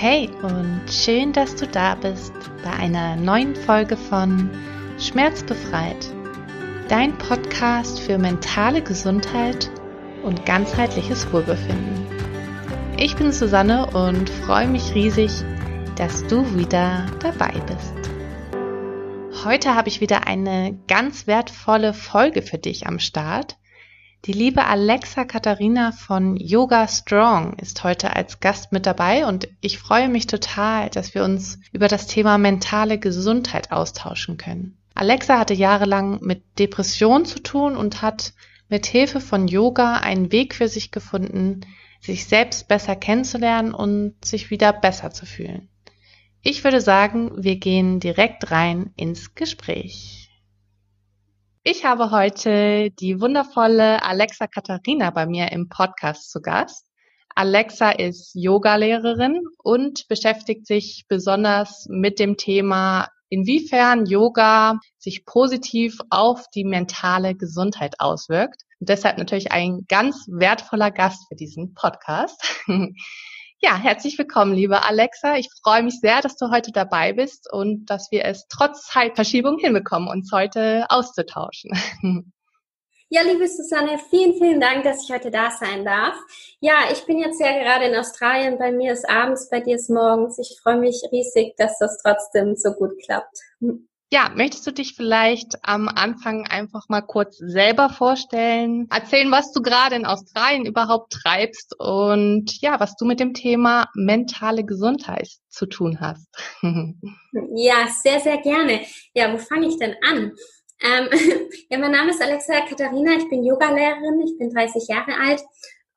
Hey 0.00 0.30
und 0.42 0.84
schön, 0.88 1.32
dass 1.32 1.56
du 1.56 1.66
da 1.66 1.96
bist 1.96 2.32
bei 2.62 2.70
einer 2.70 3.16
neuen 3.16 3.56
Folge 3.56 3.96
von 3.96 4.48
Schmerzbefreit, 4.96 6.14
dein 6.88 7.18
Podcast 7.18 7.98
für 7.98 8.16
mentale 8.16 8.80
Gesundheit 8.80 9.72
und 10.22 10.46
ganzheitliches 10.46 11.32
Wohlbefinden. 11.32 12.06
Ich 12.96 13.16
bin 13.16 13.32
Susanne 13.32 13.86
und 13.86 14.30
freue 14.30 14.68
mich 14.68 14.94
riesig, 14.94 15.32
dass 15.96 16.24
du 16.28 16.56
wieder 16.56 17.06
dabei 17.18 17.60
bist. 17.66 17.92
Heute 19.44 19.74
habe 19.74 19.88
ich 19.88 20.00
wieder 20.00 20.28
eine 20.28 20.78
ganz 20.86 21.26
wertvolle 21.26 21.92
Folge 21.92 22.42
für 22.42 22.58
dich 22.58 22.86
am 22.86 23.00
Start. 23.00 23.56
Die 24.24 24.32
liebe 24.32 24.66
Alexa 24.66 25.24
Katharina 25.24 25.92
von 25.92 26.36
Yoga 26.36 26.88
Strong 26.88 27.54
ist 27.54 27.84
heute 27.84 28.16
als 28.16 28.40
Gast 28.40 28.72
mit 28.72 28.84
dabei 28.84 29.24
und 29.26 29.48
ich 29.60 29.78
freue 29.78 30.08
mich 30.08 30.26
total, 30.26 30.90
dass 30.90 31.14
wir 31.14 31.22
uns 31.22 31.60
über 31.72 31.86
das 31.86 32.08
Thema 32.08 32.36
mentale 32.36 32.98
Gesundheit 32.98 33.70
austauschen 33.70 34.36
können. 34.36 34.76
Alexa 34.94 35.38
hatte 35.38 35.54
jahrelang 35.54 36.18
mit 36.20 36.42
Depression 36.58 37.24
zu 37.24 37.38
tun 37.40 37.76
und 37.76 38.02
hat 38.02 38.34
mit 38.68 38.86
Hilfe 38.86 39.20
von 39.20 39.46
Yoga 39.46 39.94
einen 39.94 40.32
Weg 40.32 40.54
für 40.54 40.68
sich 40.68 40.90
gefunden, 40.90 41.60
sich 42.00 42.26
selbst 42.26 42.66
besser 42.66 42.96
kennenzulernen 42.96 43.72
und 43.72 44.14
sich 44.24 44.50
wieder 44.50 44.72
besser 44.72 45.12
zu 45.12 45.26
fühlen. 45.26 45.68
Ich 46.42 46.64
würde 46.64 46.80
sagen, 46.80 47.30
wir 47.36 47.56
gehen 47.56 48.00
direkt 48.00 48.50
rein 48.50 48.92
ins 48.96 49.36
Gespräch. 49.36 50.27
Ich 51.70 51.84
habe 51.84 52.10
heute 52.10 52.90
die 52.92 53.20
wundervolle 53.20 54.02
Alexa 54.02 54.46
Katharina 54.46 55.10
bei 55.10 55.26
mir 55.26 55.52
im 55.52 55.68
Podcast 55.68 56.30
zu 56.30 56.40
Gast. 56.40 56.86
Alexa 57.34 57.90
ist 57.90 58.30
Yogalehrerin 58.34 59.42
und 59.58 60.08
beschäftigt 60.08 60.66
sich 60.66 61.04
besonders 61.08 61.86
mit 61.90 62.20
dem 62.20 62.38
Thema, 62.38 63.08
inwiefern 63.28 64.06
Yoga 64.06 64.78
sich 64.96 65.26
positiv 65.26 65.98
auf 66.08 66.46
die 66.54 66.64
mentale 66.64 67.34
Gesundheit 67.34 67.96
auswirkt. 67.98 68.62
Und 68.80 68.88
deshalb 68.88 69.18
natürlich 69.18 69.52
ein 69.52 69.84
ganz 69.90 70.24
wertvoller 70.26 70.90
Gast 70.90 71.28
für 71.28 71.36
diesen 71.36 71.74
Podcast. 71.74 72.42
Ja, 73.60 73.76
herzlich 73.76 74.16
willkommen, 74.16 74.54
liebe 74.54 74.84
Alexa. 74.84 75.36
Ich 75.36 75.48
freue 75.64 75.82
mich 75.82 75.98
sehr, 75.98 76.20
dass 76.20 76.36
du 76.36 76.48
heute 76.52 76.70
dabei 76.70 77.12
bist 77.12 77.52
und 77.52 77.86
dass 77.86 78.12
wir 78.12 78.24
es 78.24 78.46
trotz 78.48 78.86
Zeitverschiebung 78.86 79.58
hinbekommen, 79.58 80.08
uns 80.08 80.30
heute 80.32 80.86
auszutauschen. 80.88 81.72
Ja, 83.10 83.22
liebe 83.22 83.48
Susanne, 83.48 83.98
vielen, 84.10 84.34
vielen 84.34 84.60
Dank, 84.60 84.84
dass 84.84 85.02
ich 85.02 85.10
heute 85.10 85.30
da 85.30 85.50
sein 85.50 85.82
darf. 85.82 86.14
Ja, 86.60 86.90
ich 86.92 87.06
bin 87.06 87.18
jetzt 87.18 87.40
ja 87.40 87.58
gerade 87.58 87.86
in 87.86 87.96
Australien. 87.96 88.58
Bei 88.58 88.70
mir 88.70 88.92
ist 88.92 89.08
abends, 89.08 89.48
bei 89.48 89.60
dir 89.60 89.76
ist 89.76 89.88
morgens. 89.88 90.38
Ich 90.38 90.58
freue 90.62 90.76
mich 90.76 91.00
riesig, 91.10 91.56
dass 91.56 91.78
das 91.78 91.96
trotzdem 92.02 92.54
so 92.54 92.74
gut 92.74 92.92
klappt. 93.02 93.38
Ja, 94.10 94.30
möchtest 94.34 94.66
du 94.66 94.72
dich 94.72 94.94
vielleicht 94.96 95.56
am 95.62 95.86
Anfang 95.86 96.46
einfach 96.46 96.88
mal 96.88 97.02
kurz 97.02 97.36
selber 97.36 97.90
vorstellen, 97.90 98.86
erzählen, 98.90 99.30
was 99.30 99.52
du 99.52 99.60
gerade 99.60 99.96
in 99.96 100.06
Australien 100.06 100.64
überhaupt 100.64 101.12
treibst 101.12 101.74
und 101.78 102.58
ja, 102.62 102.80
was 102.80 102.96
du 102.96 103.04
mit 103.04 103.20
dem 103.20 103.34
Thema 103.34 103.90
mentale 103.94 104.64
Gesundheit 104.64 105.28
zu 105.50 105.66
tun 105.66 106.00
hast? 106.00 106.26
ja, 106.62 107.86
sehr, 108.02 108.20
sehr 108.20 108.38
gerne. 108.38 108.80
Ja, 109.12 109.30
wo 109.30 109.36
fange 109.36 109.68
ich 109.68 109.76
denn 109.76 109.94
an? 110.02 110.32
Ähm, 110.80 111.08
ja, 111.68 111.78
mein 111.78 111.90
Name 111.90 112.10
ist 112.10 112.22
Alexa 112.22 112.60
Katharina, 112.60 113.12
ich 113.18 113.28
bin 113.28 113.44
Yogalehrerin, 113.44 114.22
ich 114.24 114.38
bin 114.38 114.48
30 114.48 114.88
Jahre 114.88 115.18
alt 115.20 115.42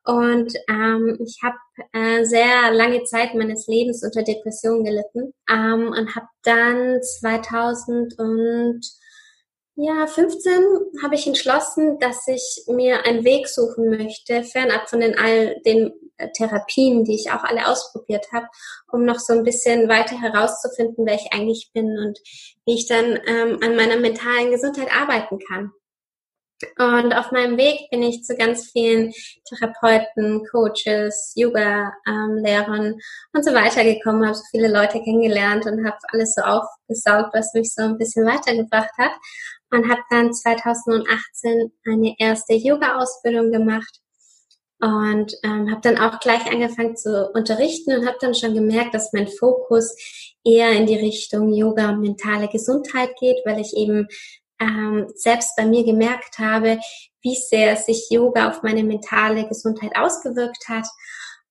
und 0.04 0.52
ähm, 0.68 1.16
ich 1.24 1.38
habe 1.42 1.56
äh, 1.92 2.24
sehr 2.24 2.72
lange 2.72 3.04
Zeit 3.04 3.34
meines 3.34 3.66
Lebens 3.68 4.02
unter 4.02 4.22
Depressionen 4.22 4.84
gelitten 4.84 5.32
ähm, 5.48 5.92
und 5.96 6.16
habe 6.16 6.26
dann 6.42 7.00
2000 7.02 8.18
und 8.18 8.80
ja, 9.76 10.06
15 10.06 10.52
habe 11.02 11.14
ich 11.14 11.26
entschlossen, 11.26 11.98
dass 11.98 12.26
ich 12.28 12.64
mir 12.66 13.06
einen 13.06 13.24
Weg 13.24 13.48
suchen 13.48 13.88
möchte, 13.88 14.44
fernab 14.44 14.88
von 14.90 15.00
den 15.00 15.16
all 15.16 15.56
den 15.64 15.92
äh, 16.18 16.28
Therapien, 16.36 17.04
die 17.04 17.14
ich 17.14 17.30
auch 17.30 17.44
alle 17.44 17.66
ausprobiert 17.66 18.26
habe, 18.32 18.46
um 18.90 19.04
noch 19.04 19.18
so 19.18 19.32
ein 19.32 19.44
bisschen 19.44 19.88
weiter 19.88 20.20
herauszufinden, 20.20 21.06
wer 21.06 21.14
ich 21.14 21.32
eigentlich 21.32 21.70
bin 21.72 21.86
und 21.98 22.18
wie 22.66 22.74
ich 22.74 22.86
dann 22.86 23.18
ähm, 23.26 23.58
an 23.62 23.76
meiner 23.76 23.96
mentalen 23.96 24.50
Gesundheit 24.50 24.88
arbeiten 24.92 25.38
kann. 25.48 25.72
Und 26.78 27.14
auf 27.14 27.32
meinem 27.32 27.56
Weg 27.56 27.90
bin 27.90 28.02
ich 28.02 28.24
zu 28.24 28.36
ganz 28.36 28.70
vielen 28.70 29.12
Therapeuten, 29.48 30.46
Coaches, 30.50 31.32
Yoga-Lehrern 31.34 32.94
und 33.32 33.44
so 33.44 33.52
weiter 33.52 33.84
gekommen, 33.84 34.24
habe 34.24 34.34
so 34.34 34.44
viele 34.50 34.68
Leute 34.68 35.02
kennengelernt 35.02 35.66
und 35.66 35.86
habe 35.86 35.98
alles 36.12 36.34
so 36.34 36.42
aufgesaugt, 36.42 37.34
was 37.34 37.54
mich 37.54 37.72
so 37.74 37.82
ein 37.82 37.98
bisschen 37.98 38.26
weitergebracht 38.26 38.92
hat. 38.98 39.12
Und 39.70 39.90
habe 39.90 40.02
dann 40.10 40.34
2018 40.34 41.72
eine 41.86 42.14
erste 42.18 42.52
Yoga-Ausbildung 42.52 43.50
gemacht 43.50 44.02
und 44.82 45.32
ähm, 45.44 45.70
habe 45.70 45.80
dann 45.80 45.96
auch 45.96 46.18
gleich 46.18 46.44
angefangen 46.50 46.96
zu 46.96 47.30
unterrichten 47.34 47.96
und 47.96 48.06
habe 48.06 48.16
dann 48.20 48.34
schon 48.34 48.52
gemerkt, 48.52 48.94
dass 48.94 49.12
mein 49.12 49.28
Fokus 49.28 49.96
eher 50.44 50.72
in 50.72 50.86
die 50.86 50.96
Richtung 50.96 51.52
Yoga 51.52 51.90
und 51.90 52.00
mentale 52.00 52.48
Gesundheit 52.48 53.10
geht, 53.20 53.38
weil 53.44 53.60
ich 53.60 53.76
eben 53.76 54.08
ähm, 54.62 55.06
selbst 55.14 55.56
bei 55.56 55.66
mir 55.66 55.84
gemerkt 55.84 56.38
habe, 56.38 56.78
wie 57.22 57.36
sehr 57.36 57.76
sich 57.76 58.08
Yoga 58.10 58.48
auf 58.48 58.62
meine 58.62 58.84
mentale 58.84 59.46
Gesundheit 59.48 59.92
ausgewirkt 59.96 60.68
hat. 60.68 60.86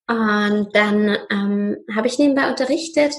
Und 0.07 0.69
dann 0.73 1.17
ähm, 1.29 1.77
habe 1.95 2.07
ich 2.07 2.19
nebenbei 2.19 2.49
unterrichtet 2.49 3.13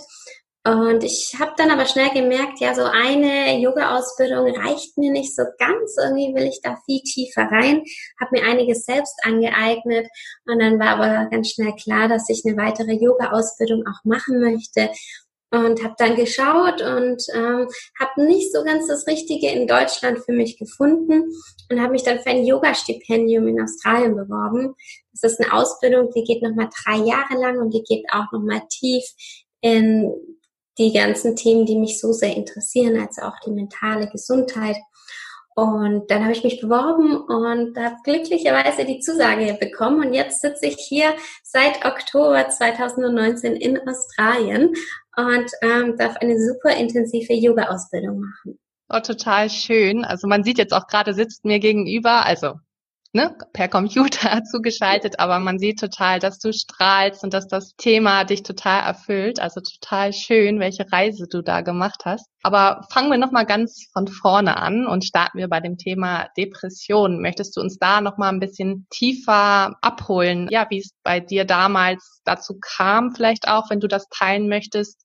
und 0.64 1.02
ich 1.02 1.34
habe 1.40 1.54
dann 1.56 1.72
aber 1.72 1.86
schnell 1.86 2.10
gemerkt, 2.10 2.60
ja, 2.60 2.72
so 2.72 2.84
eine 2.84 3.58
Yoga-Ausbildung 3.58 4.46
reicht 4.54 4.96
mir 4.96 5.10
nicht 5.10 5.34
so 5.34 5.42
ganz. 5.58 5.96
Irgendwie 6.00 6.32
will 6.36 6.46
ich 6.46 6.60
da 6.62 6.78
viel 6.86 7.00
tiefer 7.02 7.50
rein, 7.50 7.82
habe 8.20 8.30
mir 8.30 8.44
einiges 8.44 8.84
selbst 8.84 9.18
angeeignet 9.24 10.06
und 10.46 10.60
dann 10.60 10.78
war 10.78 10.90
aber 10.90 11.28
ganz 11.30 11.50
schnell 11.50 11.74
klar, 11.74 12.06
dass 12.06 12.28
ich 12.28 12.44
eine 12.46 12.56
weitere 12.56 12.92
Yoga-Ausbildung 12.92 13.82
auch 13.88 14.04
machen 14.04 14.40
möchte 14.40 14.90
und 15.52 15.84
habe 15.84 15.94
dann 15.98 16.16
geschaut 16.16 16.80
und 16.80 17.22
ähm, 17.34 17.68
habe 18.00 18.24
nicht 18.26 18.52
so 18.52 18.64
ganz 18.64 18.86
das 18.88 19.06
Richtige 19.06 19.50
in 19.50 19.66
Deutschland 19.66 20.18
für 20.24 20.32
mich 20.32 20.58
gefunden 20.58 21.30
und 21.70 21.80
habe 21.80 21.92
mich 21.92 22.02
dann 22.02 22.20
für 22.20 22.30
ein 22.30 22.46
Yoga-Stipendium 22.46 23.46
in 23.46 23.60
Australien 23.60 24.16
beworben. 24.16 24.74
Das 25.12 25.32
ist 25.32 25.40
eine 25.40 25.52
Ausbildung, 25.52 26.10
die 26.16 26.24
geht 26.24 26.42
nochmal 26.42 26.70
drei 26.84 26.96
Jahre 26.96 27.34
lang 27.34 27.58
und 27.58 27.74
die 27.74 27.82
geht 27.82 28.06
auch 28.10 28.32
nochmal 28.32 28.62
tief 28.70 29.04
in 29.60 30.10
die 30.78 30.92
ganzen 30.92 31.36
Themen, 31.36 31.66
die 31.66 31.76
mich 31.76 32.00
so 32.00 32.12
sehr 32.12 32.34
interessieren, 32.34 32.98
als 32.98 33.18
auch 33.18 33.38
die 33.44 33.50
mentale 33.50 34.08
Gesundheit. 34.08 34.76
Und 35.54 36.10
dann 36.10 36.22
habe 36.22 36.32
ich 36.32 36.44
mich 36.44 36.62
beworben 36.62 37.14
und 37.14 37.76
habe 37.76 37.96
glücklicherweise 38.04 38.86
die 38.86 39.00
Zusage 39.00 39.58
bekommen. 39.60 40.06
Und 40.06 40.14
jetzt 40.14 40.40
sitze 40.40 40.64
ich 40.64 40.76
hier 40.76 41.14
seit 41.42 41.84
Oktober 41.84 42.48
2019 42.48 43.56
in 43.56 43.78
Australien 43.86 44.72
und 45.16 45.50
ähm, 45.62 45.96
darf 45.96 46.16
eine 46.16 46.38
super 46.38 46.76
intensive 46.76 47.32
Yoga-Ausbildung 47.32 48.20
machen. 48.20 48.58
Oh, 48.88 49.00
total 49.00 49.48
schön. 49.48 50.04
Also 50.04 50.28
man 50.28 50.44
sieht 50.44 50.58
jetzt 50.58 50.72
auch 50.72 50.86
gerade 50.86 51.14
sitzt 51.14 51.44
mir 51.44 51.58
gegenüber, 51.60 52.26
also 52.26 52.54
ne, 53.12 53.36
per 53.52 53.68
Computer 53.68 54.42
zugeschaltet, 54.50 55.18
aber 55.18 55.38
man 55.38 55.58
sieht 55.58 55.78
total, 55.78 56.18
dass 56.18 56.38
du 56.38 56.52
strahlst 56.52 57.22
und 57.24 57.34
dass 57.34 57.46
das 57.46 57.74
Thema 57.76 58.24
dich 58.24 58.42
total 58.42 58.82
erfüllt. 58.82 59.40
Also 59.40 59.60
total 59.60 60.12
schön, 60.12 60.60
welche 60.60 60.90
Reise 60.90 61.26
du 61.30 61.42
da 61.42 61.60
gemacht 61.60 62.02
hast. 62.04 62.26
Aber 62.42 62.86
fangen 62.90 63.10
wir 63.10 63.18
nochmal 63.18 63.46
ganz 63.46 63.88
von 63.92 64.08
vorne 64.08 64.56
an 64.56 64.86
und 64.86 65.04
starten 65.04 65.38
wir 65.38 65.48
bei 65.48 65.60
dem 65.60 65.76
Thema 65.76 66.28
Depression. 66.36 67.20
Möchtest 67.20 67.56
du 67.56 67.60
uns 67.60 67.78
da 67.78 68.00
nochmal 68.00 68.32
ein 68.32 68.40
bisschen 68.40 68.86
tiefer 68.90 69.76
abholen? 69.80 70.48
Ja, 70.50 70.66
wie 70.70 70.78
es 70.78 70.90
bei 71.04 71.20
dir 71.20 71.44
damals 71.44 72.20
dazu 72.24 72.58
kam, 72.60 73.14
vielleicht 73.14 73.48
auch, 73.48 73.70
wenn 73.70 73.80
du 73.80 73.88
das 73.88 74.08
teilen 74.08 74.48
möchtest 74.48 75.02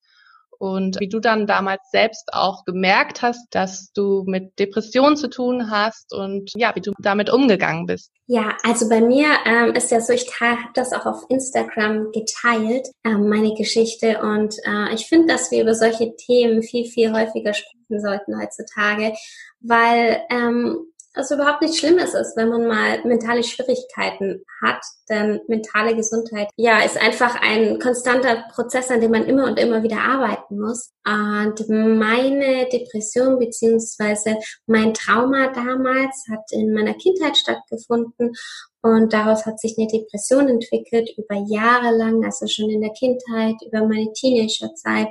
und 0.60 1.00
wie 1.00 1.10
du 1.10 1.20
dann 1.20 1.48
damals 1.48 1.82
selbst 1.92 2.30
auch 2.34 2.66
gemerkt 2.66 3.22
hast, 3.22 3.48
dass 3.52 3.92
du 3.94 4.24
mit 4.26 4.58
Depressionen 4.60 5.18
zu 5.18 5.30
tun 5.30 5.70
hast 5.72 6.14
und 6.14 6.52
ja, 6.56 6.76
wie 6.76 6.82
du 6.82 6.94
damit 7.00 7.30
umgegangen 7.30 7.86
bist. 7.86 8.12
Ja, 8.28 8.58
also 8.64 8.90
bei 8.90 9.02
mir 9.02 9.28
ähm, 9.46 9.74
ist 9.74 9.92
ja 9.92 10.02
so, 10.02 10.14
ich 10.14 10.28
habe 10.42 10.60
das 10.74 10.94
auch 10.94 11.06
auf 11.06 11.24
Instagram 11.30 12.12
geteilt, 12.12 12.88
ähm, 13.06 13.30
meine 13.30 13.54
Geschichte 13.54 14.20
und 14.22 14.56
äh, 14.66 14.94
ich 14.94 15.08
finde, 15.08 15.34
dass 15.34 15.52
wir 15.52 15.62
über 15.62 15.74
solche 15.74 16.16
Themen 16.16 16.62
viel, 16.62 16.86
viel 16.86 17.14
häufiger 17.14 17.54
sprechen 17.54 18.02
sollten 18.02 18.40
heutzutage, 18.40 19.14
weil 19.62 20.22
ähm, 20.30 20.92
es 21.18 21.32
überhaupt 21.32 21.62
nichts 21.62 21.80
Schlimmes 21.80 22.14
ist, 22.14 22.36
wenn 22.38 22.50
man 22.50 22.68
mal 22.68 23.04
mentale 23.04 23.44
Schwierigkeiten 23.44 24.44
hat. 24.62 24.82
Denn 25.10 25.40
mentale 25.48 25.96
Gesundheit, 25.96 26.50
ja, 26.58 26.80
ist 26.82 27.02
einfach 27.02 27.40
ein 27.42 27.80
konstanter 27.80 28.44
Prozess, 28.54 28.92
an 28.92 29.02
dem 29.02 29.12
man 29.12 29.26
immer 29.26 29.46
und 29.46 29.58
immer 29.58 29.84
wieder 29.84 30.00
arbeiten 30.00 30.60
muss. 30.60 30.92
Und 31.06 31.68
meine 31.70 32.68
Depression 32.70 33.40
beziehungsweise 33.40 34.38
mein 34.66 34.94
Trauma 34.94 35.48
damals 35.54 36.26
hat 36.30 36.44
in 36.52 36.74
meiner 36.74 36.94
Kindheit 36.94 37.38
stattgefunden 37.38 38.34
und 38.82 39.14
daraus 39.14 39.46
hat 39.46 39.60
sich 39.60 39.76
eine 39.78 39.88
Depression 39.88 40.48
entwickelt 40.48 41.10
über 41.18 41.42
Jahre 41.48 41.96
lang, 41.96 42.24
also 42.24 42.48
schon 42.48 42.70
in 42.70 42.82
der 42.82 42.92
Kindheit, 42.92 43.56
über 43.66 43.86
meine 43.86 44.12
Teenagerzeit, 44.14 45.08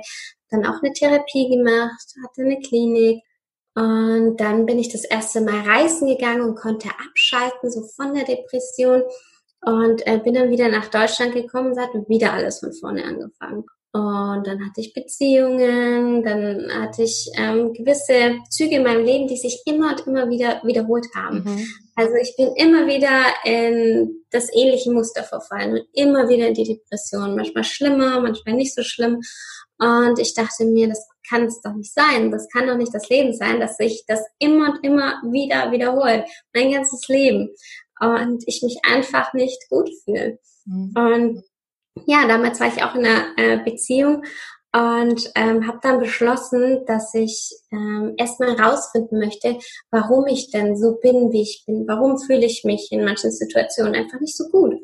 dann 0.49 0.65
auch 0.65 0.81
eine 0.81 0.93
Therapie 0.93 1.49
gemacht, 1.49 2.13
hatte 2.23 2.41
eine 2.41 2.59
Klinik 2.59 3.21
und 3.77 4.37
dann 4.37 4.65
bin 4.65 4.79
ich 4.79 4.89
das 4.89 5.03
erste 5.03 5.39
Mal 5.39 5.61
reisen 5.61 6.07
gegangen 6.07 6.41
und 6.41 6.55
konnte 6.55 6.89
abschalten, 6.89 7.69
so 7.69 7.83
von 7.95 8.15
der 8.15 8.23
Depression. 8.23 9.03
Und 9.63 10.05
äh, 10.07 10.17
bin 10.17 10.33
dann 10.33 10.49
wieder 10.49 10.67
nach 10.69 10.87
Deutschland 10.87 11.33
gekommen 11.33 11.73
und 11.73 11.79
hat 11.79 11.89
wieder 12.07 12.33
alles 12.33 12.59
von 12.59 12.73
vorne 12.73 13.03
angefangen. 13.03 13.65
Und 13.91 14.47
dann 14.47 14.65
hatte 14.65 14.81
ich 14.81 14.93
Beziehungen, 14.93 16.23
dann 16.23 16.71
hatte 16.73 17.03
ich 17.03 17.29
ähm, 17.35 17.73
gewisse 17.73 18.37
Züge 18.49 18.77
in 18.77 18.83
meinem 18.83 19.05
Leben, 19.05 19.27
die 19.27 19.37
sich 19.37 19.61
immer 19.65 19.91
und 19.91 20.07
immer 20.07 20.27
wieder 20.29 20.61
wiederholt 20.63 21.05
haben. 21.15 21.43
Mhm. 21.43 21.67
Also 21.95 22.15
ich 22.15 22.35
bin 22.35 22.53
immer 22.55 22.87
wieder 22.87 23.25
in 23.43 24.23
das 24.31 24.49
ähnliche 24.55 24.91
Muster 24.91 25.23
verfallen 25.23 25.73
und 25.73 25.87
immer 25.93 26.29
wieder 26.29 26.47
in 26.47 26.55
die 26.55 26.63
Depression. 26.63 27.35
Manchmal 27.35 27.63
schlimmer, 27.63 28.21
manchmal 28.21 28.55
nicht 28.55 28.73
so 28.73 28.81
schlimm. 28.81 29.21
Und 29.79 30.17
ich 30.19 30.33
dachte 30.33 30.65
mir, 30.65 30.87
das 30.87 31.07
kann 31.27 31.45
es 31.45 31.61
doch 31.61 31.73
nicht 31.73 31.93
sein. 31.93 32.31
Das 32.31 32.47
kann 32.49 32.67
doch 32.67 32.77
nicht 32.77 32.93
das 32.93 33.09
Leben 33.09 33.33
sein, 33.33 33.59
dass 33.59 33.77
sich 33.77 34.03
das 34.07 34.21
immer 34.39 34.71
und 34.71 34.83
immer 34.83 35.21
wieder 35.23 35.71
wiederholt. 35.71 36.25
Mein 36.53 36.71
ganzes 36.71 37.07
Leben. 37.07 37.49
Und 37.99 38.43
ich 38.45 38.61
mich 38.63 38.79
einfach 38.83 39.33
nicht 39.33 39.69
gut 39.69 39.89
fühle. 40.03 40.39
Mhm. 40.65 40.93
Und 40.95 41.43
ja, 42.05 42.27
damals 42.27 42.59
war 42.59 42.67
ich 42.67 42.83
auch 42.83 42.95
in 42.95 43.05
einer 43.05 43.25
äh, 43.37 43.57
Beziehung 43.63 44.23
und 44.73 45.31
ähm, 45.35 45.65
habe 45.65 45.79
dann 45.81 45.99
beschlossen, 45.99 46.85
dass 46.85 47.13
ich 47.13 47.51
ähm, 47.71 48.13
erstmal 48.17 48.51
rausfinden 48.51 49.17
möchte, 49.17 49.57
warum 49.91 50.27
ich 50.27 50.51
denn 50.51 50.77
so 50.77 50.97
bin, 51.01 51.31
wie 51.31 51.41
ich 51.41 51.63
bin. 51.65 51.87
Warum 51.87 52.19
fühle 52.19 52.45
ich 52.45 52.63
mich 52.63 52.91
in 52.91 53.03
manchen 53.03 53.31
Situationen 53.31 53.95
einfach 53.95 54.19
nicht 54.19 54.37
so 54.37 54.49
gut. 54.49 54.75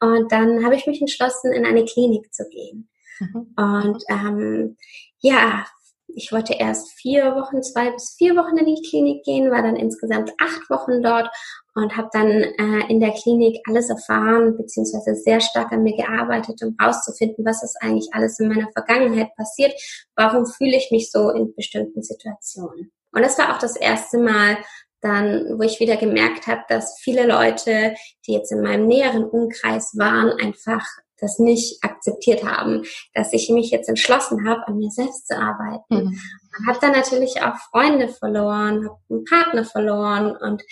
Und 0.00 0.30
dann 0.30 0.64
habe 0.64 0.76
ich 0.76 0.86
mich 0.86 1.00
entschlossen, 1.00 1.52
in 1.52 1.66
eine 1.66 1.84
Klinik 1.84 2.32
zu 2.32 2.48
gehen. 2.48 2.88
Mhm. 3.18 3.54
Und 3.56 4.02
ähm, 4.08 4.76
ja, 5.18 5.66
ich 6.08 6.32
wollte 6.32 6.54
erst 6.54 6.92
vier 6.92 7.34
Wochen, 7.34 7.62
zwei 7.62 7.90
bis 7.90 8.14
vier 8.16 8.36
Wochen 8.36 8.56
in 8.56 8.66
die 8.66 8.88
Klinik 8.88 9.24
gehen, 9.24 9.50
war 9.50 9.62
dann 9.62 9.76
insgesamt 9.76 10.32
acht 10.40 10.70
Wochen 10.70 11.02
dort 11.02 11.28
und 11.74 11.96
habe 11.96 12.08
dann 12.12 12.28
äh, 12.28 12.88
in 12.88 13.00
der 13.00 13.12
Klinik 13.12 13.60
alles 13.68 13.90
erfahren, 13.90 14.56
beziehungsweise 14.56 15.14
sehr 15.14 15.40
stark 15.40 15.72
an 15.72 15.82
mir 15.82 15.96
gearbeitet, 15.96 16.62
um 16.62 16.76
rauszufinden, 16.80 17.44
was 17.44 17.62
ist 17.62 17.76
eigentlich 17.80 18.08
alles 18.12 18.38
in 18.38 18.48
meiner 18.48 18.70
Vergangenheit 18.72 19.34
passiert, 19.36 19.72
warum 20.14 20.46
fühle 20.46 20.76
ich 20.76 20.90
mich 20.90 21.10
so 21.10 21.30
in 21.30 21.54
bestimmten 21.54 22.02
Situationen. 22.02 22.92
Und 23.12 23.22
das 23.22 23.38
war 23.38 23.54
auch 23.54 23.58
das 23.58 23.76
erste 23.76 24.18
Mal, 24.18 24.58
dann, 25.00 25.58
wo 25.58 25.62
ich 25.62 25.80
wieder 25.80 25.96
gemerkt 25.96 26.46
habe, 26.46 26.62
dass 26.68 26.98
viele 27.00 27.26
Leute, 27.26 27.94
die 28.26 28.32
jetzt 28.32 28.50
in 28.52 28.62
meinem 28.62 28.86
näheren 28.86 29.24
Umkreis 29.24 29.92
waren, 29.96 30.30
einfach 30.40 30.84
das 31.18 31.38
nicht 31.38 31.82
akzeptiert 31.82 32.44
haben, 32.44 32.84
dass 33.14 33.32
ich 33.32 33.48
mich 33.50 33.70
jetzt 33.70 33.88
entschlossen 33.88 34.48
habe, 34.48 34.66
an 34.66 34.76
mir 34.76 34.90
selbst 34.90 35.28
zu 35.28 35.36
arbeiten. 35.36 36.10
Mhm. 36.10 36.20
Habe 36.66 36.78
dann 36.80 36.92
natürlich 36.92 37.42
auch 37.42 37.56
Freunde 37.70 38.08
verloren, 38.08 38.86
habe 38.86 38.98
einen 39.10 39.24
Partner 39.24 39.64
verloren 39.64 40.36
und 40.36 40.62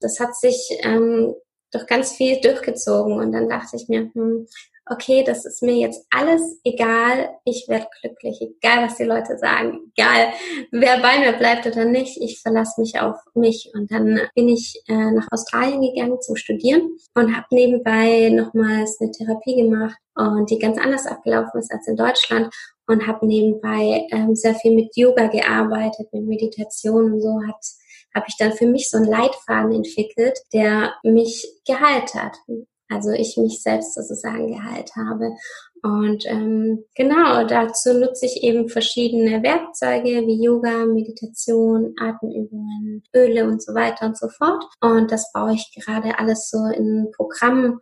das 0.00 0.20
hat 0.20 0.36
sich 0.36 0.78
ähm, 0.82 1.34
durch 1.72 1.86
ganz 1.86 2.12
viel 2.12 2.40
durchgezogen 2.40 3.18
und 3.18 3.32
dann 3.32 3.48
dachte 3.48 3.76
ich 3.76 3.88
mir, 3.88 4.10
hm, 4.12 4.46
okay, 4.90 5.22
das 5.24 5.44
ist 5.44 5.62
mir 5.62 5.74
jetzt 5.74 6.06
alles 6.10 6.60
egal, 6.64 7.30
ich 7.44 7.66
werde 7.68 7.86
glücklich, 8.00 8.40
egal 8.40 8.84
was 8.84 8.96
die 8.96 9.04
Leute 9.04 9.38
sagen, 9.38 9.92
egal 9.96 10.32
wer 10.70 10.98
bei 11.00 11.20
mir 11.20 11.32
bleibt 11.32 11.66
oder 11.66 11.84
nicht, 11.84 12.20
ich 12.20 12.40
verlasse 12.40 12.80
mich 12.80 13.00
auf 13.00 13.16
mich. 13.34 13.70
Und 13.74 13.90
dann 13.90 14.20
bin 14.34 14.48
ich 14.48 14.82
äh, 14.88 15.10
nach 15.12 15.28
Australien 15.30 15.80
gegangen 15.80 16.20
zum 16.20 16.36
Studieren 16.36 16.96
und 17.14 17.36
habe 17.36 17.46
nebenbei 17.50 18.28
nochmals 18.30 19.00
eine 19.00 19.12
Therapie 19.12 19.56
gemacht 19.56 19.96
und 20.14 20.50
die 20.50 20.58
ganz 20.58 20.78
anders 20.78 21.06
abgelaufen 21.06 21.60
ist 21.60 21.72
als 21.72 21.86
in 21.86 21.96
Deutschland 21.96 22.52
und 22.86 23.06
habe 23.06 23.26
nebenbei 23.26 24.06
ähm, 24.10 24.34
sehr 24.34 24.54
viel 24.54 24.74
mit 24.74 24.96
Yoga 24.96 25.28
gearbeitet, 25.28 26.12
mit 26.12 26.24
Meditation 26.24 27.12
und 27.12 27.20
so 27.20 27.40
hat 27.46 27.56
habe 28.14 28.26
ich 28.28 28.36
dann 28.36 28.52
für 28.52 28.66
mich 28.66 28.90
so 28.90 28.98
einen 28.98 29.06
Leitfaden 29.06 29.72
entwickelt, 29.72 30.38
der 30.52 30.92
mich 31.02 31.46
geheilt 31.66 32.14
hat. 32.14 32.36
Also 32.92 33.10
ich 33.10 33.36
mich 33.36 33.62
selbst 33.62 33.94
sozusagen 33.94 34.52
geheilt 34.52 34.90
habe. 34.96 35.32
Und 35.82 36.24
ähm, 36.26 36.84
genau, 36.94 37.44
dazu 37.44 37.92
nutze 37.94 38.26
ich 38.26 38.42
eben 38.44 38.68
verschiedene 38.68 39.42
Werkzeuge 39.42 40.26
wie 40.26 40.44
Yoga, 40.44 40.86
Meditation, 40.86 41.94
Atemübungen, 41.98 43.02
Öle 43.14 43.44
und 43.46 43.62
so 43.62 43.74
weiter 43.74 44.06
und 44.06 44.16
so 44.16 44.28
fort. 44.28 44.64
Und 44.80 45.10
das 45.10 45.32
baue 45.32 45.54
ich 45.54 45.72
gerade 45.74 46.18
alles 46.18 46.50
so 46.50 46.58
in 46.66 47.02
ein 47.02 47.10
Programm 47.10 47.80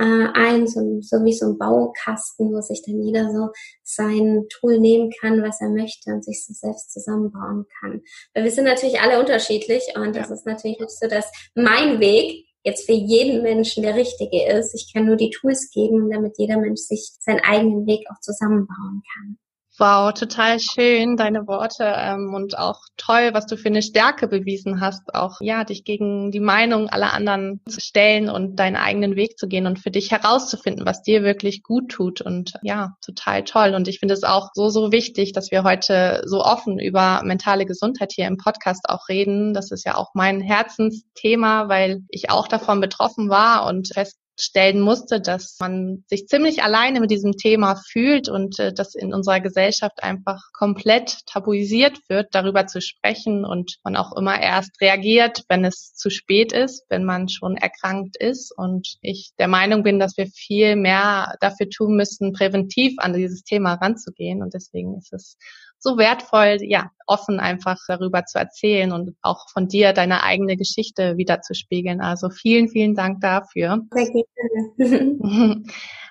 äh, 0.00 0.28
ein, 0.32 0.66
so, 0.66 1.00
so 1.02 1.24
wie 1.24 1.34
so 1.34 1.46
ein 1.46 1.58
Baukasten, 1.58 2.52
wo 2.52 2.60
sich 2.62 2.82
dann 2.86 3.02
jeder 3.02 3.30
so 3.30 3.50
sein 3.82 4.46
Tool 4.48 4.78
nehmen 4.78 5.10
kann, 5.20 5.42
was 5.42 5.60
er 5.60 5.68
möchte 5.68 6.10
und 6.10 6.24
sich 6.24 6.44
so 6.46 6.54
selbst 6.54 6.92
zusammenbauen 6.92 7.66
kann. 7.80 8.00
Weil 8.32 8.44
wir 8.44 8.50
sind 8.50 8.64
natürlich 8.64 9.00
alle 9.00 9.20
unterschiedlich 9.20 9.82
und 9.96 10.16
das 10.16 10.30
ist 10.30 10.46
natürlich 10.46 10.80
nicht 10.80 10.98
so, 10.98 11.06
dass 11.06 11.30
mein 11.54 12.00
Weg 12.00 12.46
jetzt 12.62 12.86
für 12.86 12.92
jeden 12.92 13.42
Menschen 13.42 13.82
der 13.82 13.94
richtige 13.94 14.46
ist. 14.46 14.74
Ich 14.74 14.92
kann 14.92 15.06
nur 15.06 15.16
die 15.16 15.30
Tools 15.30 15.70
geben, 15.72 16.10
damit 16.10 16.38
jeder 16.38 16.58
Mensch 16.58 16.80
sich 16.80 17.10
seinen 17.20 17.40
eigenen 17.40 17.86
Weg 17.86 18.04
auch 18.10 18.20
zusammenbauen 18.20 19.02
kann. 19.14 19.38
Wow, 19.82 20.12
total 20.12 20.60
schön, 20.60 21.16
deine 21.16 21.46
Worte 21.46 21.90
ähm, 21.96 22.34
und 22.34 22.58
auch 22.58 22.80
toll, 22.98 23.30
was 23.32 23.46
du 23.46 23.56
für 23.56 23.70
eine 23.70 23.80
Stärke 23.80 24.28
bewiesen 24.28 24.82
hast, 24.82 25.14
auch 25.14 25.38
ja, 25.40 25.64
dich 25.64 25.84
gegen 25.84 26.30
die 26.30 26.38
Meinung 26.38 26.90
aller 26.90 27.14
anderen 27.14 27.62
zu 27.66 27.80
stellen 27.80 28.28
und 28.28 28.56
deinen 28.56 28.76
eigenen 28.76 29.16
Weg 29.16 29.38
zu 29.38 29.48
gehen 29.48 29.66
und 29.66 29.78
für 29.78 29.90
dich 29.90 30.10
herauszufinden, 30.10 30.84
was 30.84 31.00
dir 31.00 31.22
wirklich 31.22 31.62
gut 31.62 31.92
tut 31.92 32.20
und 32.20 32.52
ja, 32.60 32.90
total 33.02 33.42
toll. 33.42 33.72
Und 33.74 33.88
ich 33.88 34.00
finde 34.00 34.12
es 34.12 34.22
auch 34.22 34.50
so, 34.52 34.68
so 34.68 34.92
wichtig, 34.92 35.32
dass 35.32 35.50
wir 35.50 35.64
heute 35.64 36.24
so 36.26 36.44
offen 36.44 36.78
über 36.78 37.22
mentale 37.24 37.64
Gesundheit 37.64 38.12
hier 38.14 38.26
im 38.26 38.36
Podcast 38.36 38.84
auch 38.86 39.08
reden. 39.08 39.54
Das 39.54 39.70
ist 39.70 39.86
ja 39.86 39.94
auch 39.94 40.10
mein 40.12 40.42
Herzensthema, 40.42 41.70
weil 41.70 42.02
ich 42.10 42.28
auch 42.28 42.48
davon 42.48 42.82
betroffen 42.82 43.30
war 43.30 43.64
und 43.64 43.88
fest 43.94 44.18
stellen 44.40 44.80
musste, 44.80 45.20
dass 45.20 45.56
man 45.60 46.04
sich 46.06 46.26
ziemlich 46.26 46.62
alleine 46.62 47.00
mit 47.00 47.10
diesem 47.10 47.32
Thema 47.32 47.76
fühlt 47.90 48.28
und 48.28 48.58
äh, 48.58 48.72
das 48.72 48.94
in 48.94 49.12
unserer 49.14 49.40
Gesellschaft 49.40 50.02
einfach 50.02 50.40
komplett 50.52 51.18
tabuisiert 51.26 51.98
wird, 52.08 52.28
darüber 52.32 52.66
zu 52.66 52.80
sprechen 52.80 53.44
und 53.44 53.76
man 53.84 53.96
auch 53.96 54.16
immer 54.16 54.40
erst 54.40 54.80
reagiert, 54.80 55.44
wenn 55.48 55.64
es 55.64 55.94
zu 55.94 56.10
spät 56.10 56.52
ist, 56.52 56.84
wenn 56.88 57.04
man 57.04 57.28
schon 57.28 57.56
erkrankt 57.56 58.16
ist. 58.16 58.52
Und 58.56 58.96
ich 59.00 59.32
der 59.38 59.48
Meinung 59.48 59.82
bin, 59.82 59.98
dass 59.98 60.16
wir 60.16 60.26
viel 60.26 60.76
mehr 60.76 61.34
dafür 61.40 61.68
tun 61.68 61.96
müssen, 61.96 62.32
präventiv 62.32 62.94
an 62.98 63.12
dieses 63.12 63.42
Thema 63.42 63.74
ranzugehen. 63.74 64.42
Und 64.42 64.54
deswegen 64.54 64.96
ist 64.96 65.12
es 65.12 65.36
so 65.80 65.96
wertvoll, 65.96 66.58
ja, 66.60 66.90
offen 67.06 67.40
einfach 67.40 67.78
darüber 67.88 68.24
zu 68.24 68.38
erzählen 68.38 68.92
und 68.92 69.16
auch 69.22 69.48
von 69.52 69.66
dir 69.66 69.92
deine 69.92 70.22
eigene 70.22 70.56
Geschichte 70.56 71.16
wieder 71.16 71.40
zu 71.40 71.54
spiegeln. 71.54 72.00
Also 72.00 72.30
vielen, 72.30 72.68
vielen 72.68 72.94
Dank 72.94 73.20
dafür. 73.20 73.80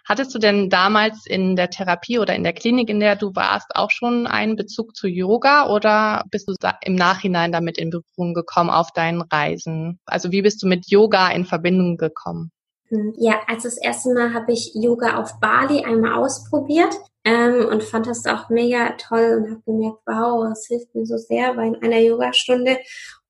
Hattest 0.10 0.34
du 0.34 0.40
denn 0.40 0.70
damals 0.70 1.28
in 1.28 1.56
der 1.56 1.70
Therapie 1.70 2.18
oder 2.18 2.36
in 2.36 2.44
der 2.44 2.54
Klinik, 2.54 2.90
in 2.90 3.00
der 3.00 3.16
du 3.16 3.36
warst, 3.36 3.68
auch 3.76 3.92
schon 3.92 4.26
einen 4.26 4.56
Bezug 4.56 4.96
zu 4.96 5.08
Yoga 5.08 5.70
oder 5.70 6.24
bist 6.32 6.48
du 6.48 6.56
im 6.82 6.96
Nachhinein 6.96 7.52
damit 7.52 7.78
in 7.78 7.92
Berührung 7.92 8.34
gekommen 8.34 8.72
auf 8.72 8.92
deinen 8.92 9.22
Reisen? 9.22 10.00
Also 10.08 10.32
wie 10.32 10.42
bist 10.42 10.64
du 10.64 10.68
mit 10.68 10.90
Yoga 10.90 11.30
in 11.30 11.46
Verbindung 11.46 11.98
gekommen? 11.98 12.52
Hm, 12.88 13.14
ja, 13.18 13.36
also 13.48 13.68
das 13.68 13.78
erste 13.78 14.14
Mal 14.16 14.34
habe 14.34 14.52
ich 14.52 14.72
Yoga 14.74 15.18
auf 15.18 15.40
Bali 15.40 15.86
einmal 15.86 16.14
ausprobiert 16.14 16.96
ähm, 17.30 17.68
und 17.68 17.84
fand 17.84 18.08
das 18.08 18.26
auch 18.26 18.50
mega 18.50 18.90
toll 18.94 19.38
und 19.38 19.52
habe 19.52 19.62
gemerkt, 19.66 20.00
wow, 20.08 20.52
es 20.52 20.66
hilft 20.66 20.96
mir 20.96 21.06
so 21.06 21.18
sehr 21.18 21.54
bei 21.54 21.72
einer 21.82 22.00
Yogastunde 22.00 22.80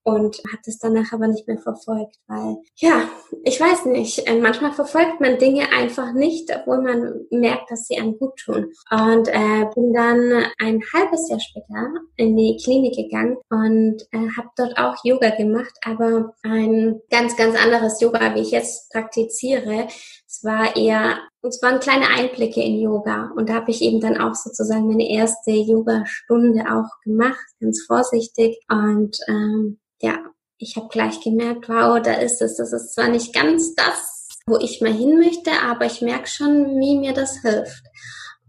und 0.02 0.38
hat 0.50 0.60
es 0.66 0.78
danach 0.78 1.12
aber 1.12 1.28
nicht 1.28 1.46
mehr 1.46 1.58
verfolgt, 1.58 2.16
weil 2.26 2.56
ja, 2.76 3.02
ich 3.44 3.60
weiß 3.60 3.86
nicht, 3.86 4.26
äh, 4.28 4.38
manchmal 4.38 4.72
verfolgt 4.72 5.20
man 5.20 5.38
Dinge 5.38 5.72
einfach 5.72 6.12
nicht, 6.12 6.50
obwohl 6.54 6.82
man 6.82 7.26
merkt, 7.30 7.70
dass 7.70 7.86
sie 7.86 7.96
einem 7.96 8.18
gut 8.18 8.36
tun. 8.36 8.72
Und 8.90 9.28
äh, 9.28 9.66
bin 9.74 9.92
dann 9.92 10.44
ein 10.58 10.80
halbes 10.94 11.28
Jahr 11.28 11.40
später 11.40 11.92
in 12.16 12.36
die 12.36 12.58
Klinik 12.62 12.96
gegangen 12.96 13.36
und 13.48 14.02
äh, 14.12 14.28
habe 14.36 14.48
dort 14.56 14.76
auch 14.78 14.96
Yoga 15.04 15.30
gemacht, 15.30 15.72
aber 15.84 16.34
ein 16.42 17.00
ganz, 17.10 17.36
ganz 17.36 17.56
anderes 17.56 18.00
Yoga, 18.00 18.34
wie 18.34 18.40
ich 18.40 18.50
jetzt 18.50 18.90
praktiziere. 18.92 19.88
Es 20.26 20.44
war 20.44 20.76
eher, 20.76 21.18
es 21.42 21.60
waren 21.62 21.80
kleine 21.80 22.08
Einblicke 22.08 22.62
in 22.62 22.80
Yoga 22.80 23.32
und 23.36 23.48
da 23.48 23.54
habe 23.54 23.70
ich 23.70 23.82
eben 23.82 24.00
dann 24.00 24.20
auch 24.20 24.34
sozusagen 24.34 24.86
meine 24.86 25.08
erste 25.10 25.50
Yoga-Stunde 25.50 26.64
auch 26.70 26.88
gemacht, 27.04 27.44
ganz 27.60 27.84
vorsichtig 27.86 28.58
und 28.68 29.18
ähm, 29.28 29.78
ja, 30.00 30.18
ich 30.60 30.76
habe 30.76 30.88
gleich 30.88 31.20
gemerkt, 31.20 31.68
wow, 31.68 32.00
da 32.00 32.12
ist 32.14 32.42
es. 32.42 32.56
Das 32.56 32.72
ist 32.72 32.94
zwar 32.94 33.08
nicht 33.08 33.34
ganz 33.34 33.74
das, 33.74 34.28
wo 34.46 34.58
ich 34.58 34.80
mal 34.80 34.92
hin 34.92 35.18
möchte, 35.18 35.50
aber 35.64 35.86
ich 35.86 36.02
merke 36.02 36.28
schon, 36.28 36.78
wie 36.78 36.98
mir 36.98 37.14
das 37.14 37.40
hilft. 37.40 37.82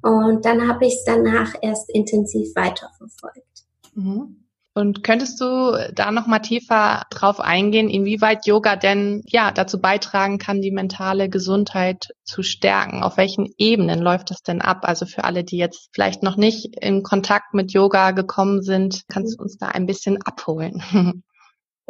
Und 0.01 0.45
dann 0.45 0.67
habe 0.67 0.85
ich 0.85 0.95
es 0.95 1.03
danach 1.05 1.53
erst 1.61 1.89
intensiv 1.89 2.53
weiterverfolgt. 2.55 3.65
Mhm. 3.93 4.37
Und 4.73 5.03
könntest 5.03 5.39
du 5.41 5.77
da 5.93 6.11
noch 6.11 6.27
mal 6.27 6.39
tiefer 6.39 7.03
drauf 7.09 7.41
eingehen, 7.41 7.89
inwieweit 7.89 8.45
Yoga 8.45 8.77
denn 8.77 9.21
ja 9.25 9.51
dazu 9.51 9.81
beitragen 9.81 10.37
kann, 10.37 10.61
die 10.61 10.71
mentale 10.71 11.29
Gesundheit 11.29 12.07
zu 12.23 12.41
stärken? 12.41 13.03
Auf 13.03 13.17
welchen 13.17 13.53
Ebenen 13.57 13.99
läuft 13.99 14.31
das 14.31 14.43
denn 14.43 14.61
ab? 14.61 14.79
Also 14.83 15.05
für 15.05 15.25
alle, 15.25 15.43
die 15.43 15.57
jetzt 15.57 15.89
vielleicht 15.93 16.23
noch 16.23 16.37
nicht 16.37 16.77
in 16.77 17.03
Kontakt 17.03 17.53
mit 17.53 17.73
Yoga 17.73 18.11
gekommen 18.11 18.61
sind, 18.61 19.03
kannst 19.09 19.37
du 19.37 19.43
uns 19.43 19.57
da 19.57 19.67
ein 19.67 19.85
bisschen 19.85 20.21
abholen? 20.21 21.23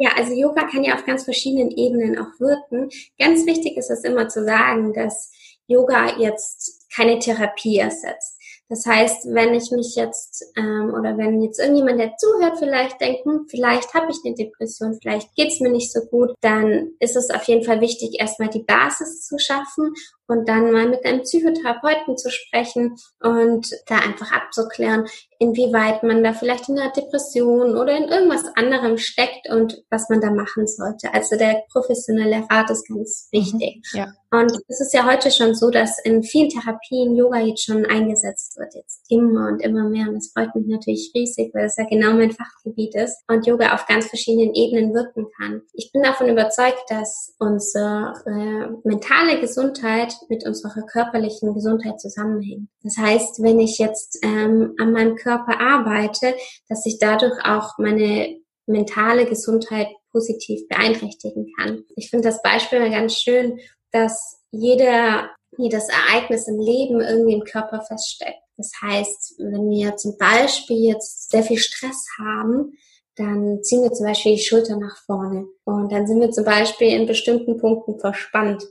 Ja, 0.02 0.10
also 0.16 0.32
Yoga 0.32 0.66
kann 0.66 0.82
ja 0.82 0.96
auf 0.96 1.04
ganz 1.06 1.22
verschiedenen 1.22 1.70
Ebenen 1.70 2.18
auch 2.18 2.40
wirken. 2.40 2.88
Ganz 3.20 3.46
wichtig 3.46 3.76
ist 3.76 3.88
es 3.88 4.02
immer 4.02 4.26
zu 4.26 4.44
sagen, 4.44 4.92
dass 4.92 5.30
Yoga 5.68 6.18
jetzt 6.18 6.88
keine 6.92 7.20
Therapie 7.20 7.78
ersetzt. 7.78 8.36
Das 8.68 8.84
heißt, 8.84 9.26
wenn 9.26 9.54
ich 9.54 9.70
mich 9.70 9.94
jetzt 9.94 10.44
ähm, 10.56 10.92
oder 10.98 11.16
wenn 11.18 11.40
jetzt 11.42 11.60
irgendjemand, 11.60 12.00
der 12.00 12.16
zuhört, 12.16 12.58
vielleicht 12.58 13.00
denkt, 13.00 13.24
hm, 13.24 13.46
vielleicht 13.48 13.94
habe 13.94 14.10
ich 14.10 14.16
eine 14.24 14.34
Depression, 14.34 14.98
vielleicht 15.00 15.32
geht's 15.36 15.60
mir 15.60 15.70
nicht 15.70 15.92
so 15.92 16.00
gut, 16.10 16.30
dann 16.40 16.92
ist 16.98 17.14
es 17.14 17.30
auf 17.30 17.44
jeden 17.44 17.64
Fall 17.64 17.80
wichtig, 17.80 18.18
erstmal 18.18 18.48
die 18.48 18.64
Basis 18.64 19.26
zu 19.26 19.38
schaffen 19.38 19.92
und 20.26 20.48
dann 20.48 20.72
mal 20.72 20.88
mit 20.88 21.04
einem 21.04 21.20
Psychotherapeuten 21.20 22.16
zu 22.16 22.30
sprechen 22.30 22.96
und 23.20 23.70
da 23.86 23.98
einfach 23.98 24.32
abzuklären, 24.32 25.06
inwieweit 25.42 26.04
man 26.04 26.22
da 26.22 26.32
vielleicht 26.32 26.68
in 26.68 26.78
einer 26.78 26.92
Depression 26.92 27.76
oder 27.76 27.96
in 27.96 28.04
irgendwas 28.04 28.44
anderem 28.54 28.96
steckt 28.96 29.50
und 29.50 29.82
was 29.90 30.08
man 30.08 30.20
da 30.20 30.30
machen 30.30 30.68
sollte. 30.68 31.12
Also 31.12 31.36
der 31.36 31.64
professionelle 31.72 32.46
Rat 32.48 32.70
ist 32.70 32.86
ganz 32.86 33.28
mhm. 33.32 33.38
wichtig. 33.38 33.82
Mhm, 33.92 33.98
ja. 33.98 34.12
Und 34.30 34.50
es 34.68 34.80
ist 34.80 34.94
ja 34.94 35.04
heute 35.04 35.30
schon 35.30 35.54
so, 35.54 35.68
dass 35.68 35.98
in 36.04 36.22
vielen 36.22 36.48
Therapien 36.48 37.14
Yoga 37.14 37.40
jetzt 37.40 37.64
schon 37.64 37.84
eingesetzt 37.84 38.56
wird, 38.56 38.74
jetzt 38.74 39.04
immer 39.10 39.48
und 39.48 39.60
immer 39.62 39.86
mehr. 39.86 40.08
Und 40.08 40.14
das 40.14 40.30
freut 40.32 40.54
mich 40.54 40.66
natürlich 40.68 41.12
riesig, 41.14 41.52
weil 41.52 41.66
es 41.66 41.76
ja 41.76 41.84
genau 41.84 42.14
mein 42.14 42.30
Fachgebiet 42.30 42.94
ist 42.94 43.18
und 43.28 43.46
Yoga 43.46 43.74
auf 43.74 43.84
ganz 43.86 44.06
verschiedenen 44.06 44.54
Ebenen 44.54 44.94
wirken 44.94 45.26
kann. 45.36 45.60
Ich 45.74 45.90
bin 45.92 46.02
davon 46.02 46.30
überzeugt, 46.30 46.82
dass 46.88 47.34
unsere 47.38 48.14
äh, 48.24 48.88
mentale 48.88 49.38
Gesundheit 49.38 50.14
mit 50.30 50.46
unserer 50.46 50.80
körperlichen 50.86 51.52
Gesundheit 51.52 52.00
zusammenhängt. 52.00 52.70
Das 52.82 52.96
heißt, 52.96 53.42
wenn 53.42 53.60
ich 53.60 53.78
jetzt 53.78 54.18
ähm, 54.22 54.74
an 54.78 54.92
meinem 54.92 55.16
Körper 55.16 55.31
arbeite, 55.36 56.34
dass 56.68 56.86
ich 56.86 56.98
dadurch 56.98 57.44
auch 57.44 57.78
meine 57.78 58.38
mentale 58.66 59.26
Gesundheit 59.26 59.88
positiv 60.10 60.68
beeinträchtigen 60.68 61.52
kann. 61.56 61.84
Ich 61.96 62.10
finde 62.10 62.28
das 62.28 62.42
Beispiel 62.42 62.90
ganz 62.90 63.16
schön, 63.16 63.58
dass 63.90 64.40
jeder, 64.50 65.30
jedes 65.56 65.88
Ereignis 65.88 66.46
im 66.48 66.58
Leben 66.60 67.00
irgendwie 67.00 67.34
im 67.34 67.44
Körper 67.44 67.82
feststeckt. 67.82 68.38
Das 68.56 68.70
heißt, 68.82 69.36
wenn 69.38 69.70
wir 69.70 69.96
zum 69.96 70.16
Beispiel 70.18 70.84
jetzt 70.88 71.30
sehr 71.30 71.42
viel 71.42 71.58
Stress 71.58 72.06
haben, 72.18 72.72
dann 73.16 73.62
ziehen 73.62 73.82
wir 73.82 73.92
zum 73.92 74.06
Beispiel 74.06 74.36
die 74.36 74.42
Schulter 74.42 74.76
nach 74.76 74.96
vorne 75.04 75.46
und 75.64 75.92
dann 75.92 76.06
sind 76.06 76.20
wir 76.20 76.30
zum 76.30 76.44
Beispiel 76.44 76.88
in 76.88 77.06
bestimmten 77.06 77.58
Punkten 77.58 77.98
verspannt. 77.98 78.64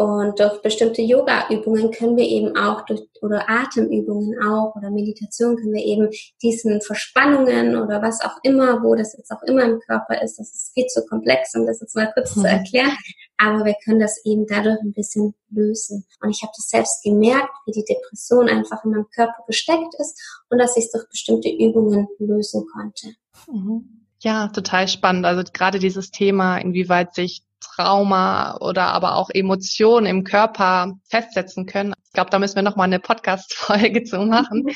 Und 0.00 0.40
durch 0.40 0.62
bestimmte 0.62 1.02
Yoga-Übungen 1.02 1.90
können 1.90 2.16
wir 2.16 2.24
eben 2.24 2.56
auch 2.56 2.86
durch, 2.86 3.02
oder 3.20 3.50
Atemübungen 3.50 4.42
auch 4.42 4.74
oder 4.74 4.90
Meditation 4.90 5.56
können 5.56 5.74
wir 5.74 5.84
eben 5.84 6.08
diesen 6.40 6.80
Verspannungen 6.80 7.76
oder 7.76 8.00
was 8.00 8.22
auch 8.22 8.38
immer, 8.42 8.82
wo 8.82 8.94
das 8.94 9.14
jetzt 9.14 9.30
auch 9.30 9.42
immer 9.42 9.64
im 9.64 9.78
Körper 9.80 10.22
ist, 10.22 10.38
das 10.38 10.54
ist 10.54 10.72
viel 10.72 10.86
zu 10.86 11.04
komplex, 11.04 11.54
um 11.54 11.66
das 11.66 11.82
jetzt 11.82 11.94
mal 11.94 12.10
kurz 12.14 12.34
mhm. 12.34 12.40
zu 12.40 12.48
erklären, 12.48 12.96
aber 13.36 13.66
wir 13.66 13.74
können 13.84 14.00
das 14.00 14.24
eben 14.24 14.46
dadurch 14.46 14.80
ein 14.80 14.94
bisschen 14.94 15.34
lösen. 15.50 16.06
Und 16.22 16.30
ich 16.30 16.40
habe 16.40 16.52
das 16.56 16.70
selbst 16.70 17.02
gemerkt, 17.04 17.52
wie 17.66 17.72
die 17.72 17.84
Depression 17.84 18.48
einfach 18.48 18.82
in 18.86 18.92
meinem 18.92 19.10
Körper 19.14 19.44
gesteckt 19.46 19.94
ist 19.98 20.18
und 20.48 20.56
dass 20.56 20.78
ich 20.78 20.84
es 20.84 20.92
durch 20.92 21.10
bestimmte 21.10 21.50
Übungen 21.50 22.08
lösen 22.18 22.64
konnte. 22.72 23.08
Mhm. 23.52 24.06
Ja, 24.20 24.48
total 24.48 24.88
spannend. 24.88 25.26
Also 25.26 25.42
gerade 25.52 25.78
dieses 25.78 26.10
Thema, 26.10 26.56
inwieweit 26.56 27.14
sich 27.14 27.44
Trauma 27.60 28.56
oder 28.60 28.88
aber 28.88 29.16
auch 29.16 29.30
Emotionen 29.30 30.06
im 30.06 30.24
Körper 30.24 30.94
festsetzen 31.08 31.66
können. 31.66 31.94
Ich 32.06 32.12
glaube, 32.12 32.30
da 32.30 32.38
müssen 32.38 32.56
wir 32.56 32.62
nochmal 32.62 32.86
eine 32.86 32.98
Podcast-Folge 32.98 34.02
zu 34.04 34.18
machen. 34.20 34.66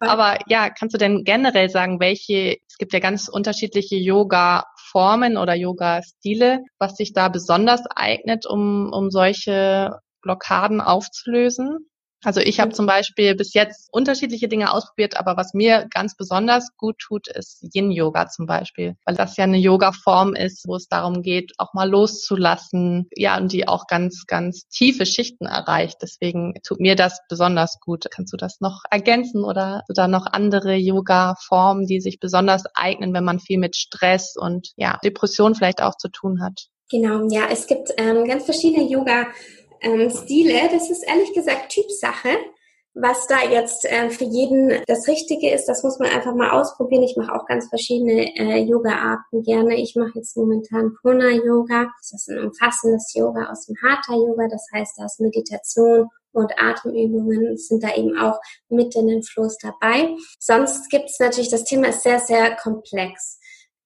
Aber 0.00 0.38
ja, 0.46 0.70
kannst 0.70 0.94
du 0.94 0.98
denn 0.98 1.24
generell 1.24 1.68
sagen, 1.68 2.00
welche, 2.00 2.56
es 2.68 2.78
gibt 2.78 2.92
ja 2.92 3.00
ganz 3.00 3.28
unterschiedliche 3.28 3.96
Yoga-Formen 3.96 5.36
oder 5.36 5.54
Yoga-Stile, 5.54 6.64
was 6.78 6.96
sich 6.96 7.12
da 7.12 7.28
besonders 7.28 7.82
eignet, 7.94 8.46
um, 8.46 8.92
um 8.92 9.10
solche 9.10 9.98
Blockaden 10.22 10.80
aufzulösen? 10.80 11.87
Also 12.24 12.40
ich 12.40 12.58
habe 12.58 12.72
zum 12.72 12.86
Beispiel 12.86 13.36
bis 13.36 13.54
jetzt 13.54 13.88
unterschiedliche 13.92 14.48
Dinge 14.48 14.72
ausprobiert, 14.72 15.16
aber 15.16 15.36
was 15.36 15.54
mir 15.54 15.86
ganz 15.88 16.16
besonders 16.16 16.76
gut 16.76 16.98
tut, 16.98 17.28
ist 17.28 17.64
Yin-Yoga 17.72 18.28
zum 18.28 18.46
Beispiel, 18.46 18.96
weil 19.04 19.14
das 19.14 19.36
ja 19.36 19.44
eine 19.44 19.58
Yoga-Form 19.58 20.34
ist, 20.34 20.66
wo 20.66 20.74
es 20.74 20.88
darum 20.88 21.22
geht, 21.22 21.52
auch 21.58 21.74
mal 21.74 21.88
loszulassen, 21.88 23.08
ja, 23.14 23.36
und 23.36 23.52
die 23.52 23.68
auch 23.68 23.86
ganz, 23.86 24.24
ganz 24.26 24.66
tiefe 24.68 25.06
Schichten 25.06 25.46
erreicht. 25.46 25.98
Deswegen 26.02 26.54
tut 26.66 26.80
mir 26.80 26.96
das 26.96 27.20
besonders 27.28 27.78
gut. 27.80 28.06
Kannst 28.10 28.32
du 28.32 28.36
das 28.36 28.60
noch 28.60 28.82
ergänzen 28.90 29.44
oder 29.44 29.82
da 29.88 30.08
noch 30.08 30.26
andere 30.26 30.74
Yoga-Formen, 30.74 31.86
die 31.86 32.00
sich 32.00 32.18
besonders 32.18 32.64
eignen, 32.74 33.14
wenn 33.14 33.24
man 33.24 33.38
viel 33.38 33.58
mit 33.58 33.76
Stress 33.76 34.34
und 34.36 34.72
ja, 34.76 34.98
Depression 35.04 35.54
vielleicht 35.54 35.82
auch 35.82 35.96
zu 35.96 36.08
tun 36.08 36.42
hat? 36.42 36.68
Genau, 36.90 37.28
ja, 37.28 37.42
es 37.50 37.66
gibt 37.66 37.90
ähm, 37.98 38.24
ganz 38.24 38.44
verschiedene 38.44 38.88
Yoga 38.88 39.26
ähm, 39.80 40.10
Stile. 40.10 40.68
Das 40.70 40.90
ist 40.90 41.02
ehrlich 41.06 41.32
gesagt 41.34 41.70
Typsache. 41.70 42.36
Was 43.00 43.28
da 43.28 43.44
jetzt 43.48 43.84
äh, 43.84 44.10
für 44.10 44.24
jeden 44.24 44.82
das 44.86 45.06
Richtige 45.06 45.52
ist, 45.52 45.66
das 45.66 45.84
muss 45.84 46.00
man 46.00 46.10
einfach 46.10 46.34
mal 46.34 46.50
ausprobieren. 46.50 47.04
Ich 47.04 47.16
mache 47.16 47.32
auch 47.32 47.46
ganz 47.46 47.68
verschiedene 47.68 48.34
äh, 48.36 48.58
Yoga-Arten 48.58 49.42
gerne. 49.44 49.76
Ich 49.76 49.94
mache 49.94 50.12
jetzt 50.16 50.36
momentan 50.36 50.96
Purna-Yoga. 51.00 51.86
Das 52.00 52.12
ist 52.12 52.28
ein 52.28 52.44
umfassendes 52.44 53.12
Yoga 53.14 53.50
aus 53.50 53.66
dem 53.66 53.76
Hatha-Yoga. 53.82 54.48
Das 54.48 54.66
heißt, 54.74 54.98
da 54.98 55.04
ist 55.04 55.20
Meditation 55.20 56.08
und 56.32 56.52
Atemübungen 56.58 57.56
sind 57.56 57.82
da 57.84 57.94
eben 57.94 58.18
auch 58.18 58.38
mit 58.68 58.94
in 58.96 59.06
den 59.06 59.22
Flows 59.22 59.58
dabei. 59.58 60.16
Sonst 60.38 60.90
gibt 60.90 61.06
es 61.06 61.18
natürlich, 61.20 61.50
das 61.50 61.64
Thema 61.64 61.88
ist 61.88 62.02
sehr, 62.02 62.18
sehr 62.18 62.56
komplex 62.56 63.37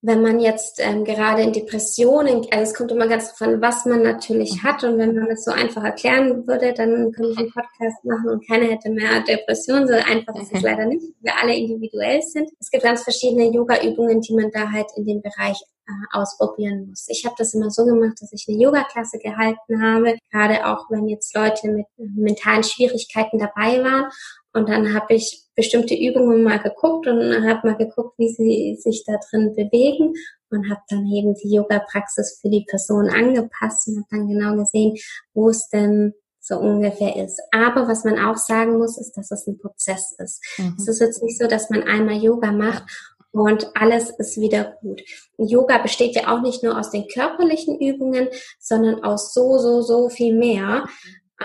wenn 0.05 0.21
man 0.21 0.41
jetzt 0.41 0.81
ähm, 0.81 1.05
gerade 1.05 1.43
in 1.43 1.53
Depressionen, 1.53 2.45
also 2.51 2.63
es 2.63 2.73
kommt 2.73 2.91
immer 2.91 3.07
ganz 3.07 3.29
drauf 3.29 3.47
an, 3.47 3.61
was 3.61 3.85
man 3.85 4.03
natürlich 4.03 4.61
hat 4.61 4.83
und 4.83 4.97
wenn 4.97 5.15
man 5.15 5.29
das 5.29 5.45
so 5.45 5.51
einfach 5.51 5.81
erklären 5.81 6.45
würde, 6.45 6.73
dann 6.73 7.13
könnte 7.13 7.31
ich 7.31 7.37
einen 7.37 7.51
Podcast 7.51 8.03
machen 8.03 8.29
und 8.29 8.45
keiner 8.45 8.65
hätte 8.65 8.89
mehr 8.89 9.23
Depressionen. 9.25 9.87
So 9.87 9.93
einfach 9.93 10.35
ist 10.35 10.51
es 10.53 10.61
mhm. 10.61 10.67
leider 10.67 10.85
nicht, 10.87 11.03
weil 11.03 11.13
wir 11.21 11.41
alle 11.41 11.55
individuell 11.55 12.21
sind. 12.21 12.49
Es 12.59 12.69
gibt 12.69 12.83
ganz 12.83 13.03
verschiedene 13.03 13.49
Yoga-Übungen, 13.49 14.19
die 14.19 14.33
man 14.33 14.51
da 14.51 14.69
halt 14.69 14.87
in 14.97 15.05
dem 15.05 15.21
Bereich 15.21 15.57
äh, 15.87 15.91
ausprobieren 16.11 16.87
muss. 16.89 17.05
Ich 17.07 17.23
habe 17.25 17.35
das 17.37 17.53
immer 17.53 17.69
so 17.69 17.85
gemacht, 17.85 18.17
dass 18.19 18.33
ich 18.33 18.45
eine 18.49 18.57
Yoga-Klasse 18.57 19.19
gehalten 19.19 19.81
habe, 19.81 20.17
gerade 20.33 20.65
auch 20.67 20.89
wenn 20.89 21.07
jetzt 21.07 21.33
Leute 21.33 21.69
mit 21.69 21.85
mentalen 21.97 22.63
Schwierigkeiten 22.63 23.39
dabei 23.39 23.81
waren 23.81 24.11
und 24.53 24.69
dann 24.69 24.93
habe 24.93 25.15
ich 25.15 25.43
bestimmte 25.55 25.95
Übungen 25.95 26.43
mal 26.43 26.59
geguckt 26.59 27.07
und 27.07 27.19
habe 27.47 27.67
mal 27.67 27.77
geguckt, 27.77 28.17
wie 28.17 28.29
sie 28.29 28.77
sich 28.79 29.03
da 29.05 29.17
drin 29.29 29.53
bewegen 29.55 30.13
und 30.49 30.69
habe 30.69 30.81
dann 30.89 31.05
eben 31.07 31.33
die 31.35 31.53
Yoga-Praxis 31.53 32.39
für 32.41 32.49
die 32.49 32.65
Person 32.69 33.09
angepasst 33.09 33.87
und 33.87 33.97
habe 33.97 34.07
dann 34.11 34.27
genau 34.27 34.55
gesehen, 34.55 34.95
wo 35.33 35.49
es 35.49 35.67
denn 35.69 36.13
so 36.39 36.57
ungefähr 36.57 37.23
ist. 37.23 37.41
Aber 37.51 37.87
was 37.87 38.03
man 38.03 38.19
auch 38.19 38.37
sagen 38.37 38.77
muss, 38.77 38.97
ist, 38.97 39.13
dass 39.13 39.31
es 39.31 39.47
ein 39.47 39.57
Prozess 39.57 40.13
ist. 40.19 40.43
Mhm. 40.57 40.75
Es 40.77 40.87
ist 40.87 40.99
jetzt 40.99 41.23
nicht 41.23 41.39
so, 41.39 41.47
dass 41.47 41.69
man 41.69 41.83
einmal 41.83 42.17
Yoga 42.17 42.51
macht 42.51 42.83
und 43.31 43.71
alles 43.75 44.11
ist 44.11 44.39
wieder 44.39 44.77
gut. 44.81 45.01
Yoga 45.37 45.79
besteht 45.79 46.15
ja 46.15 46.27
auch 46.27 46.41
nicht 46.41 46.61
nur 46.61 46.77
aus 46.77 46.91
den 46.91 47.07
körperlichen 47.07 47.79
Übungen, 47.79 48.27
sondern 48.59 49.03
aus 49.03 49.33
so, 49.33 49.57
so, 49.57 49.81
so 49.81 50.09
viel 50.09 50.37
mehr. 50.37 50.85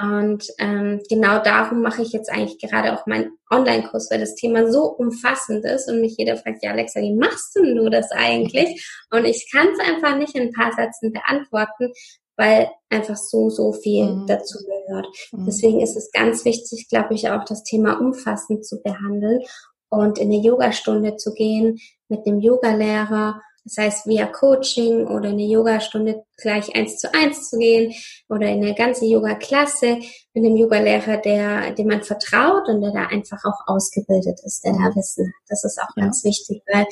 Und 0.01 0.45
ähm, 0.59 1.01
genau 1.09 1.43
darum 1.43 1.83
mache 1.83 2.03
ich 2.03 2.13
jetzt 2.13 2.31
eigentlich 2.31 2.59
gerade 2.59 2.93
auch 2.93 3.07
meinen 3.07 3.33
Online-Kurs, 3.51 4.11
weil 4.11 4.21
das 4.21 4.35
Thema 4.35 4.71
so 4.71 4.85
umfassend 4.85 5.65
ist 5.65 5.89
und 5.89 6.01
mich 6.01 6.17
jeder 6.19 6.37
fragt, 6.37 6.63
ja 6.63 6.73
Alexa, 6.73 7.01
wie 7.01 7.15
machst 7.15 7.57
du 7.57 7.65
nur 7.65 7.91
das 7.91 8.11
eigentlich? 8.13 8.87
Und 9.11 9.25
ich 9.25 9.49
kann 9.51 9.69
es 9.69 9.81
einfach 9.81 10.17
nicht 10.17 10.37
in 10.37 10.49
ein 10.49 10.53
paar 10.53 10.73
Sätzen 10.73 11.13
beantworten, 11.13 11.93
weil 12.37 12.71
einfach 12.91 13.17
so, 13.17 13.51
so 13.51 13.73
viel 13.73 14.07
mhm. 14.07 14.27
dazu 14.27 14.59
gehört. 14.59 15.09
Mhm. 15.33 15.47
Deswegen 15.47 15.81
ist 15.81 15.97
es 15.97 16.11
ganz 16.13 16.45
wichtig, 16.45 16.87
glaube 16.89 17.15
ich, 17.15 17.29
auch 17.31 17.45
das 17.45 17.65
Thema 17.65 17.99
umfassend 17.99 18.65
zu 18.65 18.81
behandeln 18.83 19.41
und 19.89 20.19
in 20.19 20.31
eine 20.31 20.41
Yogastunde 20.41 21.17
zu 21.17 21.33
gehen 21.33 21.79
mit 22.09 22.27
einem 22.27 22.41
Yogalehrer 22.41 23.41
das 23.69 23.85
heißt, 23.85 24.07
via 24.07 24.27
Coaching 24.27 25.07
oder 25.07 25.29
eine 25.29 25.45
Yogastunde 25.45 26.25
gleich 26.41 26.75
eins 26.75 26.99
zu 26.99 27.13
eins 27.15 27.51
zu 27.51 27.59
gehen 27.59 27.93
oder 28.29 28.47
in 28.47 28.65
eine 28.65 28.75
ganze 28.75 29.05
Yoga-Klasse 29.05 29.99
mit 30.33 30.45
einem 30.45 30.57
Yogalehrer, 30.57 31.19
der, 31.19 31.73
dem 31.73 31.89
man 31.89 32.03
vertraut 32.03 32.69
und 32.69 32.81
der 32.81 32.93
da 32.93 33.07
einfach 33.07 33.45
auch 33.45 33.67
ausgebildet 33.67 34.41
ist, 34.45 34.65
der 34.65 34.73
da 34.73 34.97
Wissen 34.97 35.27
hat. 35.27 35.49
Das 35.49 35.65
ist 35.65 35.79
auch 35.79 35.97
ja. 35.97 36.05
ganz 36.05 36.25
wichtig, 36.25 36.63
weil 36.73 36.87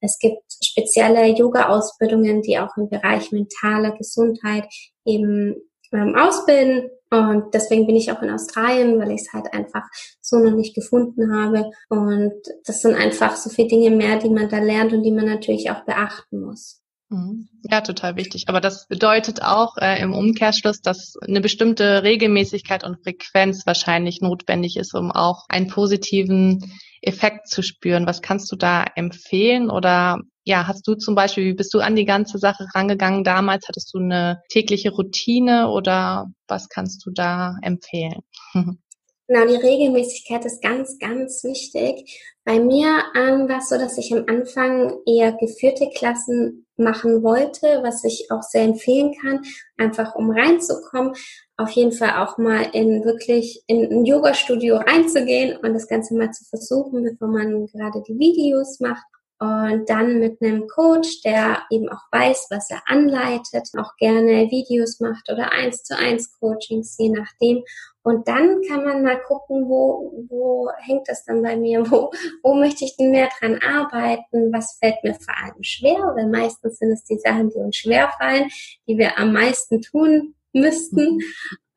Es 0.00 0.18
gibt 0.18 0.42
spezielle 0.62 1.26
Yoga-Ausbildungen, 1.26 2.42
die 2.42 2.58
auch 2.58 2.76
im 2.76 2.88
Bereich 2.88 3.30
mentale 3.30 3.94
Gesundheit 3.96 4.64
eben 5.04 5.54
ähm, 5.92 6.16
ausbilden. 6.16 6.90
Und 7.12 7.52
deswegen 7.52 7.86
bin 7.86 7.94
ich 7.94 8.10
auch 8.10 8.22
in 8.22 8.30
Australien, 8.30 8.98
weil 8.98 9.10
ich 9.10 9.20
es 9.20 9.32
halt 9.34 9.52
einfach 9.52 9.82
so 10.22 10.38
noch 10.38 10.56
nicht 10.56 10.74
gefunden 10.74 11.36
habe. 11.36 11.70
Und 11.90 12.32
das 12.64 12.80
sind 12.80 12.94
einfach 12.94 13.36
so 13.36 13.50
viele 13.50 13.68
Dinge 13.68 13.90
mehr, 13.90 14.18
die 14.18 14.30
man 14.30 14.48
da 14.48 14.58
lernt 14.58 14.94
und 14.94 15.02
die 15.02 15.12
man 15.12 15.26
natürlich 15.26 15.70
auch 15.70 15.84
beachten 15.84 16.40
muss. 16.40 16.80
Mhm. 17.10 17.48
Ja, 17.70 17.82
total 17.82 18.16
wichtig. 18.16 18.44
Aber 18.48 18.62
das 18.62 18.88
bedeutet 18.88 19.42
auch 19.42 19.76
äh, 19.76 20.00
im 20.00 20.14
Umkehrschluss, 20.14 20.80
dass 20.80 21.14
eine 21.20 21.42
bestimmte 21.42 22.02
Regelmäßigkeit 22.02 22.82
und 22.82 23.02
Frequenz 23.02 23.66
wahrscheinlich 23.66 24.22
notwendig 24.22 24.78
ist, 24.78 24.94
um 24.94 25.12
auch 25.12 25.44
einen 25.50 25.68
positiven 25.68 26.72
Effekt 27.02 27.48
zu 27.48 27.62
spüren. 27.62 28.06
Was 28.06 28.22
kannst 28.22 28.50
du 28.50 28.56
da 28.56 28.84
empfehlen? 28.96 29.68
Oder 29.70 30.20
ja, 30.44 30.66
hast 30.66 30.86
du 30.86 30.94
zum 30.94 31.14
Beispiel, 31.14 31.44
wie 31.44 31.54
bist 31.54 31.72
du 31.74 31.78
an 31.78 31.96
die 31.96 32.04
ganze 32.04 32.38
Sache 32.38 32.66
rangegangen 32.74 33.24
damals? 33.24 33.68
Hattest 33.68 33.94
du 33.94 33.98
eine 33.98 34.42
tägliche 34.48 34.90
Routine 34.90 35.70
oder 35.70 36.26
was 36.48 36.68
kannst 36.68 37.04
du 37.06 37.10
da 37.10 37.56
empfehlen? 37.62 38.22
Genau, 39.28 39.46
die 39.46 39.56
Regelmäßigkeit 39.56 40.44
ist 40.44 40.60
ganz, 40.60 40.98
ganz 40.98 41.42
wichtig. 41.42 42.20
Bei 42.44 42.58
mir 42.58 43.02
ähm, 43.14 43.48
war 43.48 43.58
es 43.58 43.68
so, 43.70 43.78
dass 43.78 43.96
ich 43.96 44.12
am 44.12 44.24
Anfang 44.26 44.98
eher 45.06 45.32
geführte 45.32 45.88
Klassen 45.94 46.66
machen 46.76 47.22
wollte, 47.22 47.80
was 47.82 48.04
ich 48.04 48.26
auch 48.30 48.42
sehr 48.42 48.64
empfehlen 48.64 49.14
kann, 49.22 49.40
einfach 49.78 50.16
um 50.16 50.30
reinzukommen. 50.30 51.14
Auf 51.56 51.70
jeden 51.70 51.92
Fall 51.92 52.22
auch 52.22 52.36
mal 52.36 52.62
in 52.72 53.04
wirklich 53.04 53.62
in 53.68 53.90
ein 53.90 54.04
Yoga-Studio 54.04 54.76
reinzugehen 54.76 55.56
und 55.56 55.72
das 55.72 55.88
Ganze 55.88 56.14
mal 56.14 56.32
zu 56.32 56.44
versuchen, 56.44 57.04
bevor 57.04 57.28
man 57.28 57.66
gerade 57.68 58.02
die 58.06 58.18
Videos 58.18 58.80
macht. 58.80 59.04
Und 59.42 59.90
dann 59.90 60.20
mit 60.20 60.40
einem 60.40 60.68
Coach, 60.68 61.20
der 61.22 61.64
eben 61.68 61.88
auch 61.88 62.04
weiß, 62.12 62.46
was 62.50 62.70
er 62.70 62.80
anleitet, 62.86 63.68
auch 63.76 63.96
gerne 63.96 64.48
Videos 64.52 65.00
macht 65.00 65.28
oder 65.32 65.50
eins 65.50 65.82
zu 65.82 65.98
eins 65.98 66.30
Coachings, 66.38 66.94
je 66.96 67.08
nachdem. 67.08 67.64
Und 68.04 68.28
dann 68.28 68.60
kann 68.68 68.84
man 68.84 69.02
mal 69.02 69.20
gucken, 69.20 69.68
wo, 69.68 70.26
wo 70.28 70.70
hängt 70.78 71.08
das 71.08 71.24
dann 71.24 71.42
bei 71.42 71.56
mir, 71.56 71.80
wo, 71.90 72.12
wo 72.44 72.54
möchte 72.54 72.84
ich 72.84 72.96
denn 72.96 73.10
mehr 73.10 73.30
dran 73.40 73.58
arbeiten, 73.60 74.52
was 74.52 74.78
fällt 74.80 75.02
mir 75.02 75.14
vor 75.14 75.34
allem 75.36 75.60
schwer, 75.62 76.12
weil 76.14 76.28
meistens 76.28 76.78
sind 76.78 76.92
es 76.92 77.02
die 77.02 77.18
Sachen, 77.18 77.50
die 77.50 77.58
uns 77.58 77.74
schwer 77.74 78.12
fallen, 78.20 78.48
die 78.86 78.96
wir 78.96 79.18
am 79.18 79.32
meisten 79.32 79.82
tun 79.82 80.36
müssten. 80.52 81.18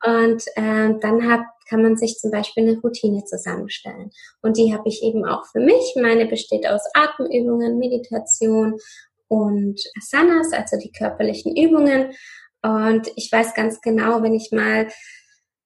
Und 0.04 0.44
äh, 0.54 0.94
dann 1.00 1.28
hat, 1.28 1.46
kann 1.68 1.82
man 1.82 1.96
sich 1.96 2.16
zum 2.18 2.30
Beispiel 2.30 2.68
eine 2.68 2.80
Routine 2.80 3.24
zusammenstellen. 3.24 4.10
Und 4.42 4.56
die 4.56 4.72
habe 4.72 4.88
ich 4.88 5.02
eben 5.02 5.24
auch 5.24 5.44
für 5.46 5.60
mich. 5.60 5.94
Meine 5.96 6.26
besteht 6.26 6.66
aus 6.66 6.82
Atemübungen, 6.94 7.78
Meditation 7.78 8.78
und 9.28 9.80
Asanas, 9.98 10.52
also 10.52 10.76
die 10.78 10.92
körperlichen 10.92 11.56
Übungen. 11.56 12.12
Und 12.62 13.10
ich 13.16 13.30
weiß 13.30 13.54
ganz 13.54 13.80
genau, 13.80 14.22
wenn 14.22 14.34
ich 14.34 14.50
mal 14.52 14.88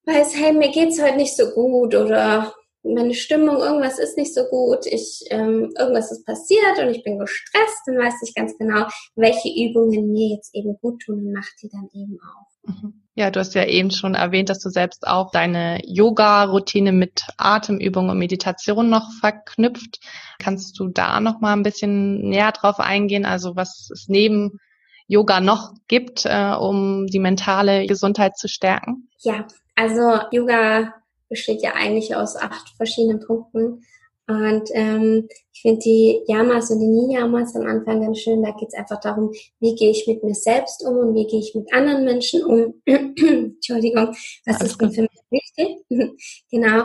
weiß, 0.06 0.36
hey, 0.36 0.52
mir 0.52 0.70
geht's 0.70 1.00
heute 1.00 1.16
nicht 1.16 1.36
so 1.36 1.50
gut 1.50 1.94
oder 1.94 2.54
meine 2.82 3.14
Stimmung, 3.14 3.58
irgendwas 3.58 3.98
ist 3.98 4.16
nicht 4.16 4.34
so 4.34 4.44
gut, 4.44 4.86
ich, 4.86 5.24
ähm, 5.30 5.72
irgendwas 5.78 6.10
ist 6.10 6.24
passiert 6.24 6.78
und 6.78 6.88
ich 6.88 7.04
bin 7.04 7.18
gestresst, 7.18 7.82
dann 7.86 7.98
weiß 7.98 8.14
ich 8.22 8.34
ganz 8.34 8.56
genau, 8.56 8.86
welche 9.16 9.48
Übungen 9.48 10.12
mir 10.12 10.36
jetzt 10.36 10.54
eben 10.54 10.78
gut 10.80 11.02
tun 11.02 11.26
und 11.26 11.32
mache 11.32 11.50
die 11.62 11.68
dann 11.68 11.88
eben 11.92 12.18
auch. 12.22 12.49
Mhm. 12.70 12.94
Ja, 13.14 13.30
du 13.30 13.40
hast 13.40 13.54
ja 13.54 13.64
eben 13.64 13.90
schon 13.90 14.14
erwähnt, 14.14 14.48
dass 14.48 14.60
du 14.60 14.70
selbst 14.70 15.06
auch 15.06 15.30
deine 15.30 15.80
Yoga-Routine 15.84 16.92
mit 16.92 17.26
Atemübungen 17.36 18.10
und 18.10 18.18
Meditation 18.18 18.88
noch 18.88 19.10
verknüpft. 19.20 20.00
Kannst 20.38 20.78
du 20.78 20.88
da 20.88 21.20
noch 21.20 21.40
mal 21.40 21.52
ein 21.52 21.62
bisschen 21.62 22.28
näher 22.28 22.52
drauf 22.52 22.78
eingehen? 22.78 23.26
Also 23.26 23.56
was 23.56 23.90
es 23.92 24.06
neben 24.08 24.58
Yoga 25.06 25.40
noch 25.40 25.74
gibt, 25.88 26.24
äh, 26.24 26.54
um 26.54 27.08
die 27.08 27.18
mentale 27.18 27.86
Gesundheit 27.86 28.38
zu 28.38 28.48
stärken? 28.48 29.08
Ja, 29.18 29.46
also 29.74 30.20
Yoga 30.30 30.94
besteht 31.28 31.62
ja 31.62 31.74
eigentlich 31.74 32.14
aus 32.14 32.36
acht 32.36 32.70
verschiedenen 32.76 33.20
Punkten. 33.20 33.82
Und 34.30 34.70
ähm, 34.74 35.28
ich 35.52 35.62
finde 35.62 35.80
die 35.80 36.22
Yamas 36.28 36.70
und 36.70 36.78
die 36.78 36.86
Niyamas 36.86 37.56
am 37.56 37.66
Anfang 37.66 38.00
ganz 38.00 38.20
schön. 38.20 38.44
Da 38.44 38.52
geht 38.52 38.68
es 38.68 38.78
einfach 38.78 39.00
darum, 39.00 39.32
wie 39.58 39.74
gehe 39.74 39.90
ich 39.90 40.06
mit 40.06 40.22
mir 40.22 40.36
selbst 40.36 40.86
um 40.86 40.96
und 40.98 41.14
wie 41.16 41.26
gehe 41.26 41.40
ich 41.40 41.52
mit 41.56 41.72
anderen 41.72 42.04
Menschen 42.04 42.44
um. 42.44 42.80
Entschuldigung, 42.86 44.14
was 44.46 44.60
ist 44.62 44.80
denn 44.80 44.92
für 44.92 45.02
mich 45.02 45.20
wichtig? 45.30 45.78
genau. 46.50 46.84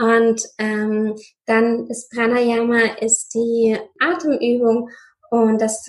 Und 0.00 0.42
ähm, 0.58 1.14
dann 1.46 1.86
ist 1.86 2.10
Pranayama 2.10 2.96
ist 3.00 3.34
die 3.34 3.78
Atemübung 4.00 4.88
und 5.30 5.60
das 5.60 5.86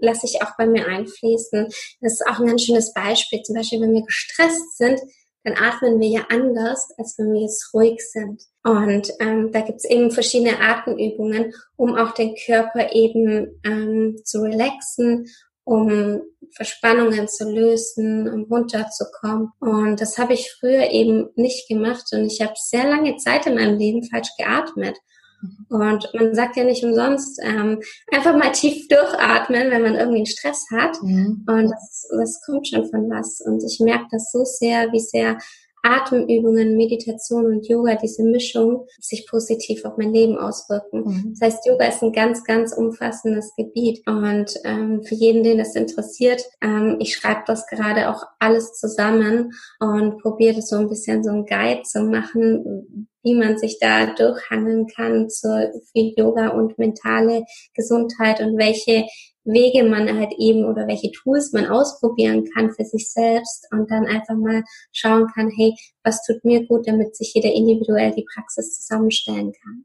lasse 0.00 0.26
ich 0.26 0.42
auch 0.42 0.56
bei 0.58 0.66
mir 0.66 0.88
einfließen. 0.88 1.68
Das 2.00 2.12
ist 2.12 2.26
auch 2.26 2.40
ein 2.40 2.46
ganz 2.46 2.64
schönes 2.64 2.92
Beispiel. 2.92 3.40
Zum 3.42 3.54
Beispiel, 3.54 3.80
wenn 3.80 3.94
wir 3.94 4.02
gestresst 4.02 4.78
sind, 4.78 5.00
dann 5.44 5.54
atmen 5.54 6.00
wir 6.00 6.08
ja 6.08 6.26
anders, 6.28 6.88
als 6.98 7.16
wenn 7.18 7.32
wir 7.32 7.42
jetzt 7.42 7.72
ruhig 7.72 8.00
sind. 8.00 8.42
Und 8.62 9.10
ähm, 9.20 9.50
da 9.52 9.60
gibt's 9.62 9.84
eben 9.84 10.10
verschiedene 10.10 10.60
Atemübungen, 10.60 11.54
um 11.76 11.96
auch 11.96 12.12
den 12.12 12.34
Körper 12.46 12.92
eben 12.92 13.60
ähm, 13.64 14.16
zu 14.24 14.42
relaxen, 14.42 15.26
um 15.64 16.20
Verspannungen 16.54 17.28
zu 17.28 17.50
lösen, 17.50 18.28
um 18.28 18.44
runterzukommen. 18.44 19.50
Und 19.60 20.00
das 20.00 20.18
habe 20.18 20.34
ich 20.34 20.52
früher 20.58 20.90
eben 20.90 21.28
nicht 21.36 21.68
gemacht 21.68 22.06
und 22.12 22.26
ich 22.26 22.40
habe 22.40 22.54
sehr 22.56 22.88
lange 22.88 23.16
Zeit 23.16 23.46
in 23.46 23.54
meinem 23.54 23.78
Leben 23.78 24.02
falsch 24.04 24.30
geatmet. 24.36 24.96
Und 25.68 26.10
man 26.14 26.34
sagt 26.34 26.56
ja 26.56 26.64
nicht 26.64 26.84
umsonst, 26.84 27.40
ähm, 27.42 27.80
einfach 28.12 28.36
mal 28.36 28.52
tief 28.52 28.88
durchatmen, 28.88 29.70
wenn 29.70 29.82
man 29.82 29.94
irgendwie 29.94 30.18
einen 30.18 30.26
Stress 30.26 30.66
hat. 30.72 31.02
Mhm. 31.02 31.44
Und 31.46 31.70
das, 31.70 32.08
das 32.10 32.40
kommt 32.44 32.68
schon 32.68 32.86
von 32.90 33.08
was. 33.10 33.40
Und 33.40 33.62
ich 33.64 33.80
merke 33.80 34.06
das 34.10 34.30
so 34.32 34.44
sehr, 34.44 34.92
wie 34.92 35.00
sehr 35.00 35.38
Atemübungen, 35.82 36.76
Meditation 36.76 37.46
und 37.46 37.66
Yoga, 37.66 37.94
diese 37.94 38.22
Mischung, 38.22 38.86
sich 39.00 39.26
positiv 39.26 39.84
auf 39.84 39.96
mein 39.96 40.12
Leben 40.12 40.36
auswirken. 40.36 41.04
Mhm. 41.04 41.34
Das 41.38 41.54
heißt, 41.54 41.66
Yoga 41.66 41.86
ist 41.86 42.02
ein 42.02 42.12
ganz, 42.12 42.44
ganz 42.44 42.72
umfassendes 42.72 43.54
Gebiet. 43.56 44.06
Und 44.06 44.54
ähm, 44.64 45.02
für 45.02 45.14
jeden, 45.14 45.42
den 45.42 45.58
das 45.58 45.74
interessiert, 45.74 46.42
ähm, 46.60 46.96
ich 47.00 47.14
schreibe 47.14 47.42
das 47.46 47.66
gerade 47.66 48.10
auch 48.10 48.24
alles 48.38 48.74
zusammen 48.74 49.52
und 49.78 50.18
probiere 50.18 50.56
das 50.56 50.68
so 50.68 50.76
ein 50.76 50.88
bisschen 50.88 51.24
so 51.24 51.30
ein 51.30 51.46
Guide 51.46 51.82
zu 51.82 52.02
machen, 52.02 53.08
wie 53.22 53.34
man 53.34 53.58
sich 53.58 53.78
da 53.80 54.06
durchhangeln 54.14 54.86
kann 54.86 55.28
zur 55.28 55.70
für 55.92 56.12
Yoga 56.16 56.48
und 56.48 56.78
mentale 56.78 57.44
Gesundheit 57.74 58.40
und 58.40 58.58
welche 58.58 59.06
Wege 59.44 59.84
man 59.84 60.18
halt 60.18 60.32
eben 60.38 60.64
oder 60.64 60.86
welche 60.86 61.10
Tools 61.12 61.52
man 61.52 61.66
ausprobieren 61.66 62.44
kann 62.54 62.72
für 62.72 62.84
sich 62.84 63.10
selbst 63.10 63.66
und 63.72 63.90
dann 63.90 64.06
einfach 64.06 64.36
mal 64.36 64.62
schauen 64.92 65.26
kann, 65.34 65.50
hey, 65.50 65.74
was 66.04 66.24
tut 66.24 66.44
mir 66.44 66.66
gut, 66.66 66.86
damit 66.86 67.16
sich 67.16 67.32
jeder 67.34 67.52
individuell 67.52 68.12
die 68.12 68.26
Praxis 68.34 68.76
zusammenstellen 68.76 69.52
kann. 69.52 69.84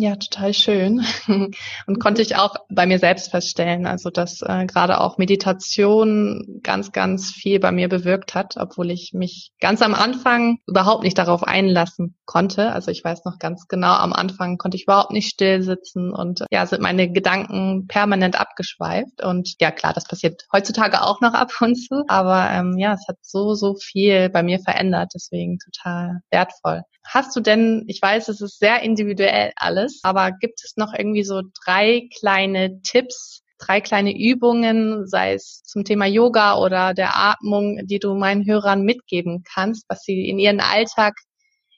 Ja, 0.00 0.16
total 0.16 0.54
schön. 0.54 1.04
Und 1.86 2.00
konnte 2.00 2.22
ich 2.22 2.36
auch 2.36 2.54
bei 2.70 2.86
mir 2.86 2.98
selbst 2.98 3.30
feststellen, 3.30 3.84
also 3.84 4.08
dass 4.08 4.40
äh, 4.40 4.64
gerade 4.64 4.98
auch 4.98 5.18
Meditation 5.18 6.60
ganz, 6.62 6.92
ganz 6.92 7.32
viel 7.32 7.60
bei 7.60 7.70
mir 7.70 7.86
bewirkt 7.90 8.34
hat, 8.34 8.54
obwohl 8.56 8.90
ich 8.90 9.10
mich 9.12 9.52
ganz 9.60 9.82
am 9.82 9.92
Anfang 9.92 10.56
überhaupt 10.66 11.04
nicht 11.04 11.18
darauf 11.18 11.42
einlassen 11.42 12.16
konnte. 12.24 12.72
Also 12.72 12.90
ich 12.90 13.04
weiß 13.04 13.26
noch 13.26 13.38
ganz 13.38 13.68
genau, 13.68 13.92
am 13.92 14.14
Anfang 14.14 14.56
konnte 14.56 14.78
ich 14.78 14.84
überhaupt 14.84 15.10
nicht 15.10 15.28
still 15.28 15.60
sitzen 15.60 16.14
und 16.14 16.46
ja, 16.50 16.64
sind 16.64 16.80
meine 16.80 17.12
Gedanken 17.12 17.86
permanent 17.86 18.40
abgeschweift. 18.40 19.22
Und 19.22 19.56
ja, 19.60 19.70
klar, 19.70 19.92
das 19.92 20.04
passiert 20.04 20.46
heutzutage 20.50 21.02
auch 21.02 21.20
noch 21.20 21.34
ab 21.34 21.52
und 21.60 21.74
zu. 21.74 22.04
Aber 22.08 22.48
ähm, 22.50 22.78
ja, 22.78 22.94
es 22.94 23.06
hat 23.06 23.18
so, 23.20 23.52
so 23.52 23.74
viel 23.74 24.30
bei 24.30 24.42
mir 24.42 24.60
verändert. 24.60 25.12
Deswegen 25.14 25.58
total 25.58 26.20
wertvoll. 26.30 26.84
Hast 27.12 27.34
du 27.34 27.40
denn, 27.40 27.84
ich 27.88 28.00
weiß, 28.00 28.28
es 28.28 28.40
ist 28.40 28.58
sehr 28.58 28.82
individuell 28.82 29.52
alles, 29.56 29.89
aber 30.02 30.32
gibt 30.32 30.60
es 30.64 30.76
noch 30.76 30.92
irgendwie 30.96 31.24
so 31.24 31.42
drei 31.64 32.08
kleine 32.18 32.80
Tipps, 32.82 33.42
drei 33.58 33.80
kleine 33.80 34.16
Übungen, 34.16 35.06
sei 35.06 35.34
es 35.34 35.62
zum 35.64 35.84
Thema 35.84 36.06
Yoga 36.06 36.58
oder 36.58 36.94
der 36.94 37.16
Atmung, 37.16 37.86
die 37.86 37.98
du 37.98 38.14
meinen 38.14 38.46
Hörern 38.46 38.82
mitgeben 38.82 39.44
kannst, 39.44 39.84
was 39.88 40.02
sie 40.02 40.28
in 40.28 40.38
ihren 40.38 40.60
Alltag 40.60 41.14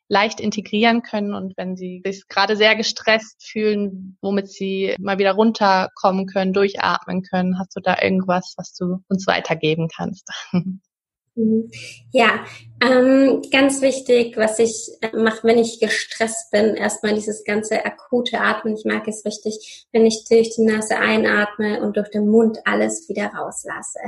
leicht 0.08 0.40
integrieren 0.40 1.02
können 1.02 1.32
und 1.32 1.56
wenn 1.56 1.74
sie 1.74 2.02
sich 2.04 2.28
gerade 2.28 2.54
sehr 2.54 2.76
gestresst 2.76 3.42
fühlen, 3.42 4.18
womit 4.20 4.50
sie 4.50 4.94
mal 4.98 5.18
wieder 5.18 5.32
runterkommen 5.32 6.26
können, 6.26 6.52
durchatmen 6.52 7.22
können. 7.22 7.58
Hast 7.58 7.74
du 7.74 7.80
da 7.80 7.96
irgendwas, 8.00 8.52
was 8.58 8.74
du 8.74 9.02
uns 9.08 9.26
weitergeben 9.26 9.88
kannst? 9.88 10.28
Mhm. 11.34 11.70
Ja, 12.12 12.44
ähm, 12.84 13.42
ganz 13.50 13.80
wichtig, 13.80 14.36
was 14.36 14.58
ich 14.58 14.90
äh, 15.00 15.16
mache, 15.16 15.46
wenn 15.46 15.58
ich 15.58 15.80
gestresst 15.80 16.50
bin, 16.50 16.74
erstmal 16.74 17.14
dieses 17.14 17.44
ganze 17.44 17.84
akute 17.84 18.40
Atmen. 18.40 18.76
Ich 18.76 18.84
mag 18.84 19.08
es 19.08 19.24
richtig, 19.24 19.86
wenn 19.92 20.04
ich 20.04 20.24
durch 20.28 20.54
die 20.54 20.64
Nase 20.64 20.96
einatme 20.96 21.80
und 21.82 21.96
durch 21.96 22.10
den 22.10 22.28
Mund 22.28 22.58
alles 22.64 23.08
wieder 23.08 23.28
rauslasse. 23.28 24.00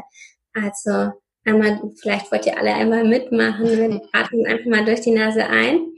Also 0.53 1.13
einmal, 1.45 1.81
vielleicht 2.01 2.31
wollt 2.31 2.47
ihr 2.47 2.59
alle 2.59 2.75
einmal 2.75 3.05
mitmachen, 3.05 3.67
wir 3.67 4.03
atmen 4.13 4.47
einfach 4.47 4.67
mal 4.67 4.85
durch 4.85 5.01
die 5.01 5.13
Nase 5.13 5.47
ein. 5.47 5.95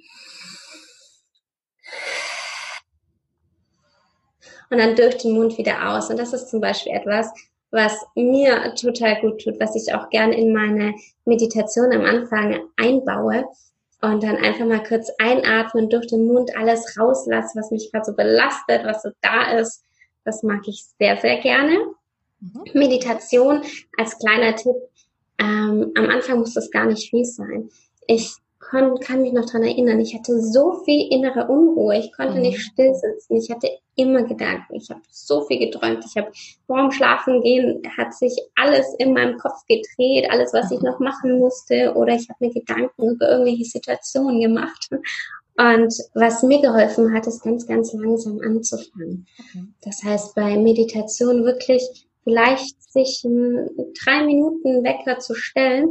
und 4.70 4.78
dann 4.78 4.96
durch 4.96 5.16
den 5.18 5.32
Mund 5.32 5.56
wieder 5.58 5.90
aus. 5.90 6.10
Und 6.10 6.18
das 6.18 6.32
ist 6.32 6.50
zum 6.50 6.60
Beispiel 6.60 6.92
etwas, 6.92 7.32
was 7.76 8.04
mir 8.14 8.74
total 8.74 9.20
gut 9.20 9.44
tut, 9.44 9.60
was 9.60 9.76
ich 9.76 9.94
auch 9.94 10.08
gern 10.10 10.32
in 10.32 10.52
meine 10.52 10.94
Meditation 11.26 11.92
am 11.92 12.04
Anfang 12.04 12.58
einbaue 12.76 13.44
und 14.00 14.22
dann 14.22 14.36
einfach 14.36 14.64
mal 14.66 14.82
kurz 14.82 15.10
einatmen, 15.18 15.90
durch 15.90 16.06
den 16.06 16.26
Mund 16.26 16.56
alles 16.56 16.98
rauslassen, 16.98 17.60
was 17.60 17.70
mich 17.70 17.92
gerade 17.92 18.06
so 18.06 18.14
belastet, 18.14 18.84
was 18.84 19.02
so 19.02 19.10
da 19.20 19.58
ist. 19.58 19.84
Das 20.24 20.42
mag 20.42 20.66
ich 20.66 20.84
sehr, 20.98 21.18
sehr 21.18 21.38
gerne. 21.38 21.76
Mhm. 22.40 22.64
Meditation 22.72 23.62
als 23.98 24.18
kleiner 24.18 24.56
Tipp. 24.56 24.76
Ähm, 25.38 25.92
am 25.96 26.08
Anfang 26.08 26.38
muss 26.38 26.54
das 26.54 26.70
gar 26.70 26.86
nicht 26.86 27.10
viel 27.10 27.26
sein. 27.26 27.68
Ich 28.06 28.36
kann, 28.70 28.98
kann 29.00 29.22
mich 29.22 29.32
noch 29.32 29.46
dran 29.46 29.62
erinnern, 29.62 30.00
ich 30.00 30.14
hatte 30.14 30.40
so 30.40 30.82
viel 30.84 31.12
innere 31.12 31.46
Unruhe, 31.46 31.98
ich 31.98 32.12
konnte 32.12 32.34
mhm. 32.34 32.42
nicht 32.42 32.60
still 32.60 32.94
sitzen, 32.94 33.36
ich 33.36 33.50
hatte 33.50 33.68
immer 33.94 34.22
Gedanken, 34.24 34.74
ich 34.74 34.90
habe 34.90 35.00
so 35.10 35.42
viel 35.42 35.58
geträumt, 35.58 36.04
ich 36.04 36.16
habe 36.16 36.30
vorm 36.66 36.90
Schlafen 36.90 37.42
gehen, 37.42 37.82
hat 37.96 38.14
sich 38.14 38.36
alles 38.54 38.94
in 38.98 39.12
meinem 39.12 39.38
Kopf 39.38 39.64
gedreht, 39.68 40.28
alles, 40.30 40.52
was 40.52 40.70
ich 40.70 40.80
mhm. 40.80 40.86
noch 40.86 41.00
machen 41.00 41.38
musste 41.38 41.94
oder 41.94 42.14
ich 42.14 42.28
habe 42.28 42.46
mir 42.46 42.52
Gedanken 42.52 43.10
über 43.10 43.28
irgendwelche 43.30 43.64
Situationen 43.64 44.40
gemacht. 44.40 44.90
Und 45.58 45.94
was 46.12 46.42
mir 46.42 46.60
geholfen 46.60 47.14
hat, 47.14 47.26
ist 47.26 47.42
ganz, 47.42 47.66
ganz 47.66 47.94
langsam 47.94 48.40
anzufangen. 48.44 49.26
Okay. 49.38 49.64
Das 49.82 50.02
heißt, 50.02 50.34
bei 50.34 50.58
Meditation 50.58 51.44
wirklich 51.44 51.82
vielleicht 52.24 52.82
sich 52.92 53.22
drei 53.22 54.24
Minuten 54.26 54.84
Wecker 54.84 55.18
zu 55.18 55.34
stellen 55.34 55.88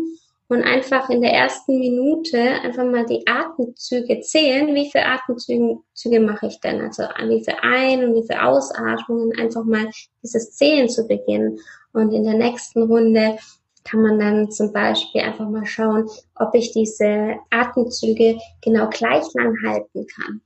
und 0.47 0.62
einfach 0.62 1.10
in 1.10 1.21
der 1.21 1.34
ersten 1.34 1.79
Minute 1.79 2.38
einfach 2.39 2.86
mal 2.86 3.05
die 3.05 3.25
Atemzüge 3.25 4.21
zählen. 4.21 4.75
Wie 4.75 4.89
viele 4.91 5.05
Atemzüge 5.05 6.19
mache 6.19 6.47
ich 6.47 6.60
denn? 6.60 6.81
Also 6.81 7.03
wie 7.03 7.43
viele 7.43 7.63
Ein- 7.63 8.05
und 8.05 8.15
wie 8.15 8.27
viele 8.27 8.45
Ausatmungen, 8.45 9.38
einfach 9.39 9.63
mal 9.63 9.89
dieses 10.21 10.51
Zählen 10.51 10.88
zu 10.88 11.08
beginnen. 11.08 11.60
Und 11.93 12.12
in 12.12 12.25
der 12.25 12.36
nächsten 12.36 12.84
Runde 12.84 13.38
kann 13.84 14.01
man 14.01 14.19
dann 14.19 14.51
zum 14.51 14.71
Beispiel 14.71 15.21
einfach 15.21 15.47
mal 15.49 15.65
schauen, 15.65 16.10
ob 16.36 16.53
ich 16.53 16.71
diese 16.73 17.36
Atemzüge 17.49 18.38
genau 18.62 18.88
gleich 18.89 19.25
lang 19.34 19.55
halten 19.65 20.05
kann. 20.08 20.41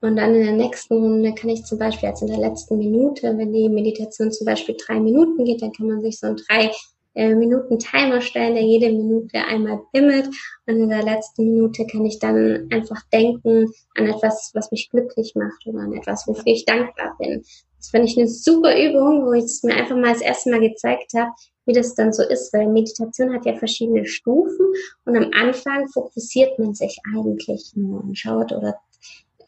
Und 0.00 0.16
dann 0.16 0.34
in 0.34 0.44
der 0.44 0.52
nächsten 0.52 0.94
Runde 0.94 1.34
kann 1.34 1.50
ich 1.50 1.64
zum 1.64 1.78
Beispiel 1.78 2.08
als 2.08 2.22
in 2.22 2.28
der 2.28 2.38
letzten 2.38 2.78
Minute, 2.78 3.36
wenn 3.36 3.52
die 3.52 3.68
Meditation 3.68 4.30
zum 4.30 4.44
Beispiel 4.44 4.76
drei 4.78 5.00
Minuten 5.00 5.44
geht, 5.44 5.60
dann 5.60 5.72
kann 5.72 5.88
man 5.88 6.02
sich 6.02 6.20
so 6.20 6.28
ein 6.28 6.36
drei 6.36 6.70
äh, 7.18 7.34
Minuten 7.34 7.80
Timer 7.80 8.20
stellen, 8.20 8.54
der 8.54 8.62
jede 8.62 8.92
Minute 8.92 9.38
einmal 9.38 9.80
bimmelt. 9.92 10.28
Und 10.66 10.76
in 10.76 10.88
der 10.88 11.02
letzten 11.02 11.46
Minute 11.46 11.84
kann 11.86 12.06
ich 12.06 12.20
dann 12.20 12.68
einfach 12.70 13.02
denken 13.12 13.72
an 13.96 14.06
etwas, 14.06 14.52
was 14.54 14.70
mich 14.70 14.88
glücklich 14.88 15.34
macht 15.34 15.66
oder 15.66 15.80
an 15.80 15.92
etwas, 15.94 16.28
wofür 16.28 16.46
ich 16.46 16.64
dankbar 16.64 17.16
bin. 17.18 17.42
Das 17.78 17.90
fand 17.90 18.04
ich 18.04 18.16
eine 18.16 18.28
super 18.28 18.72
Übung, 18.72 19.26
wo 19.26 19.32
ich 19.32 19.44
es 19.44 19.64
mir 19.64 19.74
einfach 19.74 19.96
mal 19.96 20.12
das 20.12 20.22
erste 20.22 20.50
Mal 20.50 20.60
gezeigt 20.60 21.12
habe, 21.16 21.32
wie 21.66 21.72
das 21.72 21.94
dann 21.96 22.12
so 22.12 22.22
ist, 22.22 22.52
weil 22.52 22.68
Meditation 22.68 23.34
hat 23.34 23.44
ja 23.46 23.56
verschiedene 23.56 24.06
Stufen 24.06 24.66
und 25.04 25.16
am 25.16 25.30
Anfang 25.32 25.88
fokussiert 25.88 26.58
man 26.58 26.74
sich 26.74 26.98
eigentlich 27.14 27.72
nur 27.74 28.02
und 28.02 28.16
schaut 28.16 28.52
oder 28.52 28.76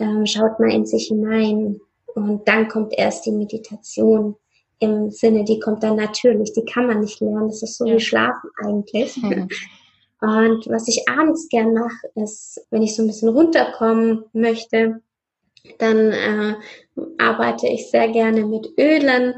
ähm, 0.01 0.27
schaut 0.27 0.59
mal 0.59 0.73
in 0.73 0.87
sich 0.87 1.07
hinein 1.07 1.81
und 2.15 2.47
dann 2.47 2.69
kommt 2.69 2.93
erst 2.97 3.27
die 3.27 3.33
Meditation 3.33 4.37
im 4.81 5.11
Sinne, 5.11 5.45
die 5.45 5.61
kommt 5.61 5.83
dann 5.83 5.97
natürlich, 5.97 6.53
die 6.53 6.65
kann 6.65 6.87
man 6.87 7.01
nicht 7.01 7.21
lernen, 7.21 7.49
das 7.49 7.63
ist 7.63 7.79
so 7.79 7.85
ja. 7.87 7.95
wie 7.95 8.01
Schlafen 8.01 8.51
eigentlich. 8.65 9.17
Mhm. 9.17 9.49
Und 10.21 10.67
was 10.69 10.89
ich 10.89 11.09
abends 11.09 11.49
gern 11.49 11.73
mache, 11.73 12.11
ist, 12.15 12.67
wenn 12.71 12.83
ich 12.83 12.97
so 12.97 13.03
ein 13.03 13.07
bisschen 13.07 13.31
runterkommen 13.31 14.25
möchte, 14.33 15.01
dann 15.79 16.13
äh, 16.13 16.55
arbeite 17.19 17.69
ich 17.69 17.91
sehr 17.91 18.09
gerne 18.09 18.45
mit 18.45 18.69
Ölen 18.79 19.35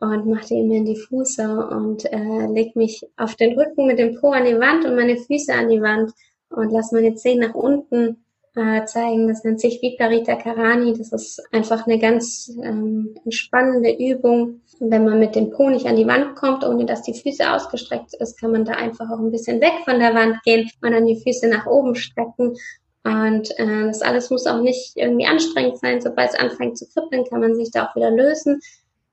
und 0.00 0.26
mache 0.26 0.46
die 0.48 0.60
immer 0.60 0.74
in 0.74 0.84
die 0.84 0.96
Füße 0.96 1.68
und 1.68 2.04
äh, 2.12 2.46
leg 2.52 2.76
mich 2.76 3.06
auf 3.16 3.34
den 3.36 3.58
Rücken 3.58 3.86
mit 3.86 3.98
dem 3.98 4.18
Po 4.20 4.30
an 4.30 4.44
die 4.44 4.58
Wand 4.58 4.84
und 4.84 4.96
meine 4.96 5.16
Füße 5.16 5.52
an 5.52 5.68
die 5.68 5.80
Wand 5.80 6.12
und 6.50 6.70
lasse 6.70 6.94
meine 6.94 7.14
Zehen 7.14 7.40
nach 7.40 7.54
unten 7.54 8.24
äh, 8.56 8.84
zeigen. 8.86 9.28
Das 9.28 9.44
nennt 9.44 9.60
sich 9.60 9.80
Viparita 9.82 10.34
Karani. 10.36 10.94
Das 10.96 11.12
ist 11.12 11.42
einfach 11.52 11.86
eine 11.86 11.98
ganz 11.98 12.50
ähm, 12.62 13.14
entspannende 13.24 13.92
Übung. 13.92 14.60
Wenn 14.80 15.04
man 15.04 15.18
mit 15.18 15.36
dem 15.36 15.50
Po 15.50 15.70
nicht 15.70 15.86
an 15.86 15.96
die 15.96 16.06
Wand 16.06 16.34
kommt, 16.34 16.64
ohne 16.64 16.86
dass 16.86 17.02
die 17.02 17.14
Füße 17.14 17.50
ausgestreckt 17.50 18.14
ist, 18.14 18.40
kann 18.40 18.52
man 18.52 18.64
da 18.64 18.72
einfach 18.72 19.10
auch 19.10 19.18
ein 19.18 19.30
bisschen 19.30 19.60
weg 19.60 19.74
von 19.84 20.00
der 20.00 20.14
Wand 20.14 20.42
gehen 20.42 20.68
und 20.82 20.90
dann 20.90 21.06
die 21.06 21.20
Füße 21.20 21.48
nach 21.48 21.66
oben 21.66 21.94
strecken. 21.94 22.56
Und 23.04 23.50
äh, 23.58 23.86
das 23.86 24.02
alles 24.02 24.30
muss 24.30 24.46
auch 24.46 24.60
nicht 24.60 24.96
irgendwie 24.96 25.26
anstrengend 25.26 25.78
sein. 25.78 26.00
Sobald 26.00 26.30
es 26.30 26.38
anfängt 26.38 26.76
zu 26.76 26.88
kribbeln, 26.88 27.24
kann 27.24 27.40
man 27.40 27.54
sich 27.54 27.70
da 27.70 27.86
auch 27.86 27.94
wieder 27.94 28.10
lösen. 28.10 28.60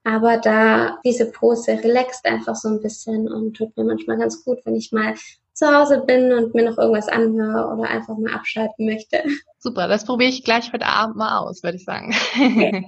Aber 0.02 0.36
da 0.36 0.98
diese 1.04 1.30
Pose 1.30 1.78
relaxt 1.82 2.26
einfach 2.26 2.56
so 2.56 2.68
ein 2.68 2.82
bisschen 2.82 3.30
und 3.30 3.54
tut 3.54 3.76
mir 3.76 3.84
manchmal 3.84 4.18
ganz 4.18 4.44
gut, 4.44 4.58
wenn 4.64 4.74
ich 4.74 4.92
mal 4.92 5.14
zu 5.54 5.66
Hause 5.66 6.02
bin 6.06 6.32
und 6.32 6.54
mir 6.54 6.68
noch 6.68 6.78
irgendwas 6.78 7.08
anhöre 7.08 7.72
oder 7.72 7.88
einfach 7.88 8.18
mal 8.18 8.34
abschalten 8.34 8.86
möchte. 8.86 9.22
Super, 9.58 9.88
das 9.88 10.04
probiere 10.04 10.30
ich 10.30 10.44
gleich 10.44 10.72
heute 10.72 10.86
Abend 10.86 11.16
mal 11.16 11.38
aus, 11.38 11.62
würde 11.62 11.76
ich 11.76 11.84
sagen. 11.84 12.14
Okay. 12.34 12.86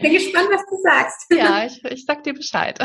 Bin 0.00 0.12
gespannt, 0.12 0.48
was 0.50 0.62
du 0.68 0.76
sagst. 0.82 1.26
Ja, 1.30 1.66
ich, 1.66 1.84
ich 1.84 2.04
sag 2.04 2.24
dir 2.24 2.34
Bescheid. 2.34 2.78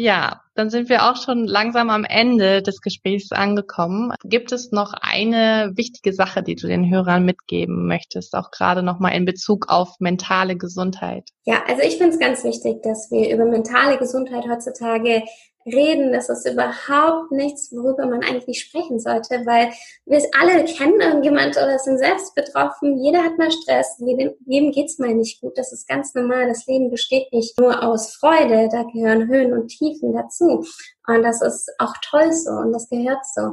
Ja, 0.00 0.42
dann 0.54 0.70
sind 0.70 0.88
wir 0.88 1.10
auch 1.10 1.16
schon 1.16 1.48
langsam 1.48 1.90
am 1.90 2.04
Ende 2.04 2.62
des 2.62 2.82
Gesprächs 2.82 3.32
angekommen. 3.32 4.12
Gibt 4.22 4.52
es 4.52 4.70
noch 4.70 4.92
eine 4.92 5.72
wichtige 5.74 6.12
Sache, 6.12 6.44
die 6.44 6.54
du 6.54 6.68
den 6.68 6.88
Hörern 6.88 7.24
mitgeben 7.24 7.88
möchtest, 7.88 8.34
auch 8.34 8.52
gerade 8.52 8.84
nochmal 8.84 9.16
in 9.16 9.24
Bezug 9.24 9.66
auf 9.68 9.96
mentale 9.98 10.56
Gesundheit? 10.56 11.28
Ja, 11.46 11.64
also 11.66 11.82
ich 11.82 11.96
finde 11.96 12.12
es 12.12 12.20
ganz 12.20 12.44
wichtig, 12.44 12.80
dass 12.84 13.10
wir 13.10 13.34
über 13.34 13.44
mentale 13.44 13.98
Gesundheit 13.98 14.44
heutzutage 14.48 15.24
reden, 15.72 16.12
das 16.12 16.28
ist 16.28 16.48
überhaupt 16.48 17.30
nichts, 17.30 17.72
worüber 17.72 18.06
man 18.06 18.22
eigentlich 18.22 18.60
sprechen 18.60 18.98
sollte, 18.98 19.42
weil 19.46 19.70
wir 20.06 20.22
alle 20.38 20.64
kennen 20.64 21.00
irgendjemand 21.00 21.56
oder 21.56 21.78
sind 21.78 21.98
selbst 21.98 22.34
betroffen. 22.34 22.98
Jeder 23.02 23.24
hat 23.24 23.38
mal 23.38 23.50
Stress, 23.50 23.96
jedem, 23.98 24.34
jedem 24.46 24.72
geht's 24.72 24.98
mal 24.98 25.14
nicht 25.14 25.40
gut. 25.40 25.56
Das 25.56 25.72
ist 25.72 25.88
ganz 25.88 26.14
normal. 26.14 26.48
Das 26.48 26.66
Leben 26.66 26.90
besteht 26.90 27.32
nicht 27.32 27.58
nur 27.58 27.82
aus 27.82 28.14
Freude, 28.14 28.68
da 28.70 28.84
gehören 28.84 29.28
Höhen 29.28 29.52
und 29.52 29.68
Tiefen 29.68 30.12
dazu. 30.12 30.64
Und 31.06 31.22
das 31.22 31.40
ist 31.40 31.70
auch 31.78 31.94
toll 32.02 32.32
so 32.32 32.50
und 32.50 32.72
das 32.72 32.88
gehört 32.90 33.24
so. 33.34 33.52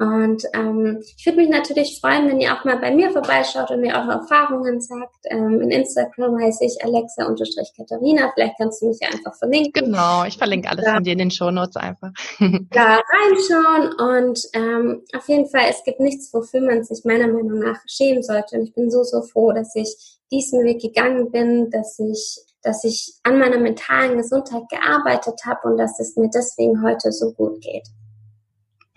Und 0.00 0.44
ähm, 0.54 1.02
ich 1.14 1.26
würde 1.26 1.36
mich 1.36 1.50
natürlich 1.50 2.00
freuen, 2.00 2.26
wenn 2.26 2.40
ihr 2.40 2.54
auch 2.54 2.64
mal 2.64 2.78
bei 2.78 2.90
mir 2.90 3.10
vorbeischaut 3.10 3.70
und 3.70 3.82
mir 3.82 3.94
eure 3.94 4.12
Erfahrungen 4.12 4.80
sagt. 4.80 5.26
Ähm, 5.26 5.60
in 5.60 5.70
Instagram 5.70 6.40
heiße 6.40 6.64
ich 6.64 6.82
Alexa-Katharina. 6.82 8.32
Vielleicht 8.32 8.54
kannst 8.56 8.80
du 8.80 8.88
mich 8.88 8.96
ja 9.02 9.08
einfach 9.10 9.36
verlinken. 9.36 9.84
Genau, 9.84 10.24
ich 10.24 10.38
verlinke 10.38 10.70
alles 10.70 10.86
ja. 10.86 10.94
von 10.94 11.04
dir 11.04 11.12
in 11.12 11.18
den 11.18 11.30
Shownotes 11.30 11.76
einfach. 11.76 12.12
da 12.70 13.02
reinschauen 13.12 14.22
und 14.22 14.40
ähm, 14.54 15.02
auf 15.14 15.28
jeden 15.28 15.46
Fall, 15.50 15.66
es 15.68 15.84
gibt 15.84 16.00
nichts, 16.00 16.32
wofür 16.32 16.62
man 16.62 16.82
sich 16.82 17.04
meiner 17.04 17.28
Meinung 17.28 17.58
nach 17.58 17.80
schämen 17.86 18.22
sollte. 18.22 18.56
Und 18.56 18.62
ich 18.62 18.74
bin 18.74 18.90
so, 18.90 19.02
so 19.02 19.20
froh, 19.20 19.52
dass 19.52 19.76
ich 19.76 20.18
diesen 20.32 20.64
Weg 20.64 20.80
gegangen 20.80 21.30
bin, 21.30 21.68
dass 21.70 21.98
ich 21.98 22.38
dass 22.62 22.84
ich 22.84 23.14
an 23.22 23.38
meiner 23.38 23.58
mentalen 23.58 24.18
Gesundheit 24.18 24.64
gearbeitet 24.68 25.40
habe 25.46 25.66
und 25.66 25.78
dass 25.78 25.98
es 25.98 26.16
mir 26.16 26.28
deswegen 26.28 26.82
heute 26.82 27.10
so 27.10 27.32
gut 27.32 27.58
geht 27.62 27.88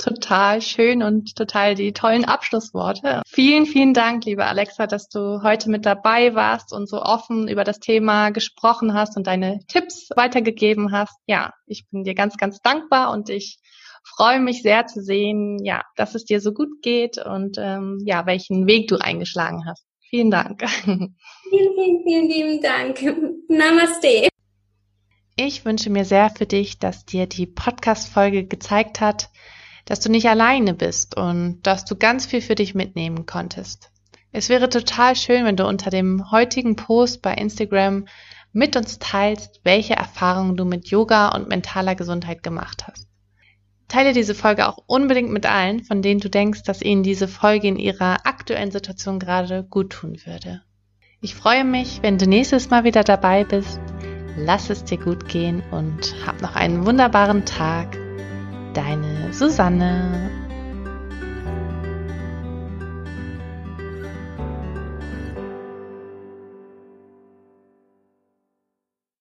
total 0.04 0.62
schön 0.62 1.02
und 1.02 1.36
total 1.36 1.76
die 1.76 1.94
tollen 1.94 2.26
Abschlussworte. 2.26 3.22
Vielen, 3.26 3.66
vielen 3.66 3.94
Dank, 3.94 4.26
liebe 4.26 4.46
Alexa, 4.46 4.86
dass 4.86 5.08
du 5.08 5.42
heute 5.44 5.70
mit 5.70 5.86
dabei 5.86 6.36
warst 6.36 6.74
und 6.74 6.90
so 6.90 7.02
offen 7.02 7.48
über 7.48 7.64
das 7.64 7.80
Thema 7.80 8.32
gesprochen 8.32 8.94
hast 8.94 9.16
und 9.16 9.28
deine 9.28 9.60
Tipps 9.68 10.10
weitergegeben 10.16 10.92
hast. 10.92 11.16
Ja, 11.26 11.54
ich 11.68 11.88
bin 11.90 12.04
dir 12.04 12.16
ganz, 12.16 12.36
ganz 12.36 12.60
dankbar 12.60 13.12
und 13.12 13.30
ich 13.30 13.60
freue 14.04 14.42
mich 14.42 14.62
sehr 14.62 14.88
zu 14.88 15.02
sehen, 15.02 15.64
ja, 15.64 15.84
dass 15.96 16.16
es 16.16 16.26
dir 16.26 16.42
so 16.42 16.52
gut 16.52 16.82
geht 16.82 17.18
und 17.18 17.58
ähm, 17.58 18.00
ja, 18.06 18.26
welchen 18.26 18.68
Weg 18.68 18.90
du 18.90 18.98
eingeschlagen 18.98 19.66
hast. 19.66 19.86
Vielen 20.10 20.32
Dank. 20.32 20.64
Vielen, 20.82 21.16
vielen, 21.50 22.04
vielen 22.04 22.30
lieben 22.30 22.62
Dank. 22.62 23.02
Namaste. 23.48 24.28
Ich 25.36 25.66
wünsche 25.66 25.90
mir 25.90 26.06
sehr 26.06 26.30
für 26.30 26.46
dich, 26.46 26.78
dass 26.78 27.06
dir 27.06 27.26
die 27.26 27.48
Podcast-Folge 27.48 28.46
gezeigt 28.46 29.02
hat, 29.02 29.30
dass 29.86 30.00
du 30.00 30.10
nicht 30.10 30.28
alleine 30.28 30.74
bist 30.74 31.18
und 31.18 31.62
dass 31.64 31.86
du 31.86 31.96
ganz 31.96 32.26
viel 32.26 32.42
für 32.42 32.56
dich 32.56 32.76
mitnehmen 32.76 33.26
konntest. 33.26 33.92
Es 34.32 34.50
wäre 34.50 34.70
total 34.70 35.16
schön, 35.16 35.46
wenn 35.46 35.58
du 35.58 35.68
unter 35.68 35.90
dem 35.90 36.32
heutigen 36.32 36.76
Post 36.76 37.22
bei 37.22 37.34
Instagram 37.34 38.06
mit 38.52 38.76
uns 38.76 39.00
teilst, 39.00 39.62
welche 39.64 39.96
Erfahrungen 39.96 40.58
du 40.58 40.66
mit 40.66 40.88
Yoga 40.88 41.30
und 41.30 41.50
mentaler 41.50 41.96
Gesundheit 41.96 42.44
gemacht 42.44 42.86
hast. 42.88 43.08
Teile 43.88 44.14
diese 44.14 44.34
Folge 44.34 44.68
auch 44.68 44.80
unbedingt 44.88 45.32
mit 45.32 45.46
allen, 45.46 45.84
von 45.84 46.02
denen 46.02 46.20
du 46.20 46.30
denkst, 46.30 46.64
dass 46.64 46.82
ihnen 46.82 47.04
diese 47.04 47.28
Folge 47.28 47.68
in 47.68 47.78
ihrer 47.78 48.26
aktuellen 48.26 48.72
Situation 48.72 49.20
gerade 49.20 49.64
gut 49.64 49.92
tun 49.92 50.18
würde. 50.26 50.62
Ich 51.22 51.36
freue 51.36 51.64
mich, 51.64 52.00
wenn 52.02 52.18
du 52.18 52.28
nächstes 52.28 52.70
Mal 52.70 52.86
wieder 52.86 53.04
dabei 53.04 53.44
bist. 53.44 53.80
Lass 54.36 54.72
es 54.72 54.84
dir 54.84 54.98
gut 54.98 55.30
gehen 55.30 55.62
und 55.70 56.16
hab 56.26 56.42
noch 56.42 56.56
einen 56.56 56.86
wunderbaren 56.86 57.46
Tag. 57.46 58.03
Deine 58.74 59.32
Susanne. 59.32 60.43